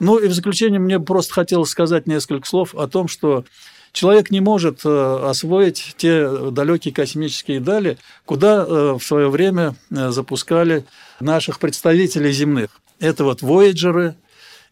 Ну 0.00 0.18
и 0.18 0.28
в 0.28 0.32
заключение 0.32 0.80
мне 0.80 0.98
просто 0.98 1.34
хотелось 1.34 1.70
сказать 1.70 2.06
несколько 2.06 2.48
слов 2.48 2.74
о 2.74 2.88
том, 2.88 3.06
что 3.06 3.44
человек 3.92 4.30
не 4.30 4.40
может 4.40 4.80
э, 4.84 5.28
освоить 5.28 5.94
те 5.98 6.50
далекие 6.50 6.94
космические 6.94 7.60
дали, 7.60 7.98
куда 8.24 8.64
э, 8.66 8.96
в 8.98 9.02
свое 9.02 9.28
время 9.28 9.76
э, 9.90 10.10
запускали 10.10 10.86
наших 11.20 11.58
представителей 11.58 12.32
земных. 12.32 12.70
Это 12.98 13.24
вот 13.24 13.42
вояджеры, 13.42 14.16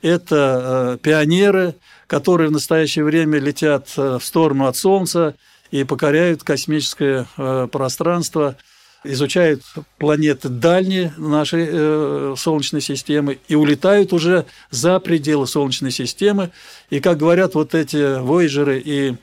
это 0.00 0.98
пионеры, 1.02 1.74
которые 2.06 2.48
в 2.48 2.52
настоящее 2.52 3.04
время 3.04 3.38
летят 3.38 3.96
в 3.96 4.20
сторону 4.20 4.66
от 4.66 4.76
Солнца 4.76 5.34
и 5.70 5.82
покоряют 5.84 6.42
космическое 6.42 7.26
пространство– 7.70 8.56
изучают 9.04 9.62
планеты 9.98 10.48
дальние 10.48 11.12
нашей 11.16 11.66
э, 11.70 12.34
Солнечной 12.36 12.80
системы 12.80 13.38
и 13.48 13.54
улетают 13.54 14.12
уже 14.12 14.46
за 14.70 14.98
пределы 15.00 15.46
Солнечной 15.46 15.90
системы. 15.90 16.50
И, 16.90 17.00
как 17.00 17.18
говорят 17.18 17.54
вот 17.54 17.74
эти 17.74 18.20
вояжеры 18.20 18.80
и 18.84 19.16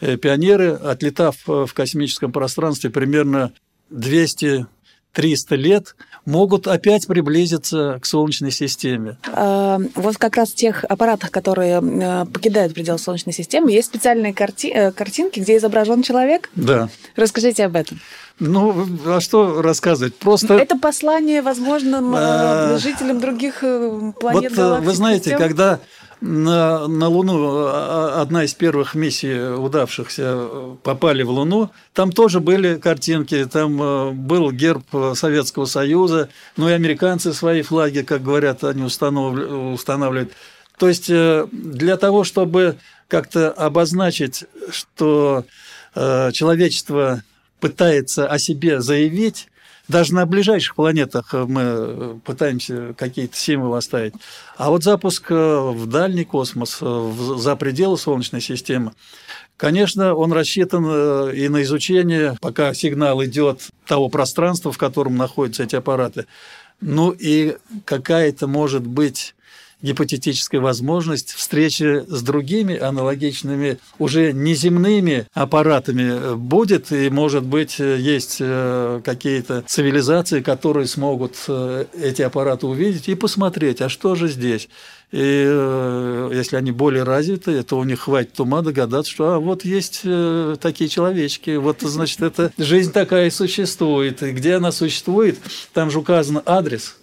э, 0.00 0.16
пионеры, 0.16 0.72
отлетав 0.72 1.36
в 1.46 1.72
космическом 1.72 2.32
пространстве 2.32 2.90
примерно 2.90 3.52
200 3.90 4.66
300 5.14 5.54
лет 5.54 5.96
могут 6.26 6.66
опять 6.66 7.06
приблизиться 7.06 7.98
к 8.00 8.06
Солнечной 8.06 8.50
системе. 8.50 9.16
А, 9.32 9.78
вот 9.94 10.16
как 10.16 10.36
раз 10.36 10.50
в 10.50 10.54
тех 10.54 10.84
аппаратах, 10.84 11.30
которые 11.30 11.80
э, 11.82 12.24
покидают 12.26 12.74
предел 12.74 12.98
Солнечной 12.98 13.32
системы, 13.32 13.70
есть 13.70 13.88
специальные 13.88 14.32
карти 14.32 14.68
э, 14.68 14.92
картинки, 14.92 15.40
где 15.40 15.56
изображен 15.56 16.02
человек. 16.02 16.50
Да. 16.54 16.88
Расскажите 17.16 17.64
об 17.64 17.76
этом. 17.76 18.00
Ну, 18.40 18.86
а 19.06 19.20
что 19.20 19.62
рассказывать? 19.62 20.16
Просто... 20.16 20.54
Это 20.54 20.76
послание 20.76 21.40
возможным 21.40 22.14
а... 22.16 22.78
жителям 22.78 23.20
других 23.20 23.60
планет. 23.60 24.56
Вот 24.56 24.80
вы 24.80 24.92
знаете, 24.92 25.36
когда 25.36 25.78
на, 26.24 26.88
на 26.88 27.08
Луну 27.08 27.66
а, 27.66 28.14
а, 28.16 28.22
одна 28.22 28.44
из 28.44 28.54
первых 28.54 28.94
миссий 28.94 29.54
удавшихся 29.54 30.76
попали 30.82 31.22
в 31.22 31.30
Луну. 31.30 31.70
Там 31.92 32.12
тоже 32.12 32.40
были 32.40 32.76
картинки, 32.76 33.44
там 33.44 33.80
э, 33.82 34.10
был 34.12 34.50
герб 34.50 34.84
Советского 35.14 35.66
Союза, 35.66 36.30
ну 36.56 36.68
и 36.68 36.72
американцы 36.72 37.34
свои 37.34 37.60
флаги, 37.60 38.00
как 38.00 38.22
говорят, 38.22 38.64
они 38.64 38.82
устанавливают. 38.84 40.32
То 40.78 40.88
есть 40.88 41.10
э, 41.10 41.46
для 41.52 41.98
того, 41.98 42.24
чтобы 42.24 42.76
как-то 43.08 43.50
обозначить, 43.50 44.44
что 44.70 45.44
э, 45.94 46.32
человечество 46.32 47.22
пытается 47.60 48.26
о 48.26 48.38
себе 48.38 48.80
заявить, 48.80 49.48
даже 49.88 50.14
на 50.14 50.24
ближайших 50.26 50.74
планетах 50.74 51.34
э, 51.34 51.44
мы 51.46 51.62
э, 51.62 52.14
пытаемся 52.24 52.94
какие-то 52.96 53.36
символы 53.36 53.76
оставить. 53.78 54.14
А 54.56 54.70
вот 54.70 54.82
запуск 54.82 55.30
э, 55.30 55.34
в 55.34 55.86
дальний 55.86 56.24
космос, 56.24 56.78
за 56.80 57.56
пределы 57.56 57.98
Солнечной 57.98 58.40
системы, 58.40 58.92
Конечно, 59.56 60.16
он 60.16 60.32
рассчитан 60.32 61.30
и 61.30 61.46
на 61.46 61.62
изучение, 61.62 62.36
пока 62.40 62.74
сигнал 62.74 63.22
идет 63.24 63.68
того 63.86 64.08
пространства, 64.08 64.72
в 64.72 64.78
котором 64.78 65.16
находятся 65.16 65.62
эти 65.62 65.76
аппараты. 65.76 66.26
Ну 66.80 67.12
и 67.12 67.56
какая-то 67.84 68.48
может 68.48 68.84
быть 68.84 69.36
гипотетическая 69.84 70.60
возможность 70.60 71.32
встречи 71.34 72.04
с 72.08 72.22
другими 72.22 72.76
аналогичными, 72.76 73.78
уже 73.98 74.32
неземными 74.32 75.26
аппаратами 75.34 76.34
будет, 76.34 76.90
и, 76.90 77.10
может 77.10 77.44
быть, 77.44 77.78
есть 77.78 78.38
э, 78.40 79.02
какие-то 79.04 79.62
цивилизации, 79.66 80.40
которые 80.40 80.86
смогут 80.86 81.36
э, 81.48 81.84
эти 82.00 82.22
аппараты 82.22 82.66
увидеть 82.66 83.08
и 83.08 83.14
посмотреть, 83.14 83.82
а 83.82 83.90
что 83.90 84.14
же 84.14 84.28
здесь. 84.28 84.68
И 85.12 85.20
э, 85.20 86.30
если 86.32 86.56
они 86.56 86.72
более 86.72 87.02
развиты, 87.02 87.62
то 87.62 87.78
у 87.78 87.84
них 87.84 88.00
хватит 88.00 88.40
ума 88.40 88.62
догадаться, 88.62 89.12
что 89.12 89.34
а, 89.34 89.38
вот 89.38 89.64
есть 89.64 90.02
такие 90.60 90.88
человечки, 90.88 91.56
вот, 91.56 91.82
значит, 91.82 92.22
эта 92.22 92.50
жизнь 92.56 92.90
такая 92.90 93.30
существует. 93.30 94.22
И 94.22 94.32
где 94.32 94.54
она 94.54 94.72
существует, 94.72 95.38
там 95.72 95.90
же 95.90 95.98
указан 95.98 96.40
адрес. 96.46 96.96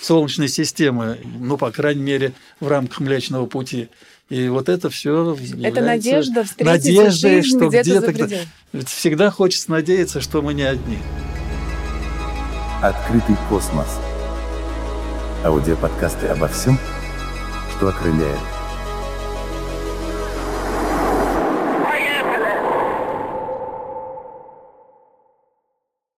Солнечной 0.00 0.48
системы, 0.48 1.18
ну, 1.38 1.56
по 1.56 1.70
крайней 1.70 2.02
мере, 2.02 2.32
в 2.58 2.68
рамках 2.68 3.00
Млечного 3.00 3.46
Пути. 3.46 3.88
И 4.28 4.48
вот 4.48 4.68
это 4.68 4.88
все 4.90 5.36
Это 5.62 5.80
надежда 5.80 6.44
встретить 6.44 6.66
надеждой, 6.66 7.42
жизнь 7.42 7.56
что 7.56 7.68
где-то, 7.68 8.12
где 8.12 8.46
Ведь 8.72 8.88
всегда 8.88 9.30
хочется 9.30 9.70
надеяться, 9.70 10.20
что 10.20 10.40
мы 10.40 10.54
не 10.54 10.62
одни. 10.62 10.98
Открытый 12.80 13.36
космос. 13.48 13.98
Аудиоподкасты 15.44 16.28
обо 16.28 16.48
всем, 16.48 16.78
что 17.76 17.88
окрыляет. 17.88 18.59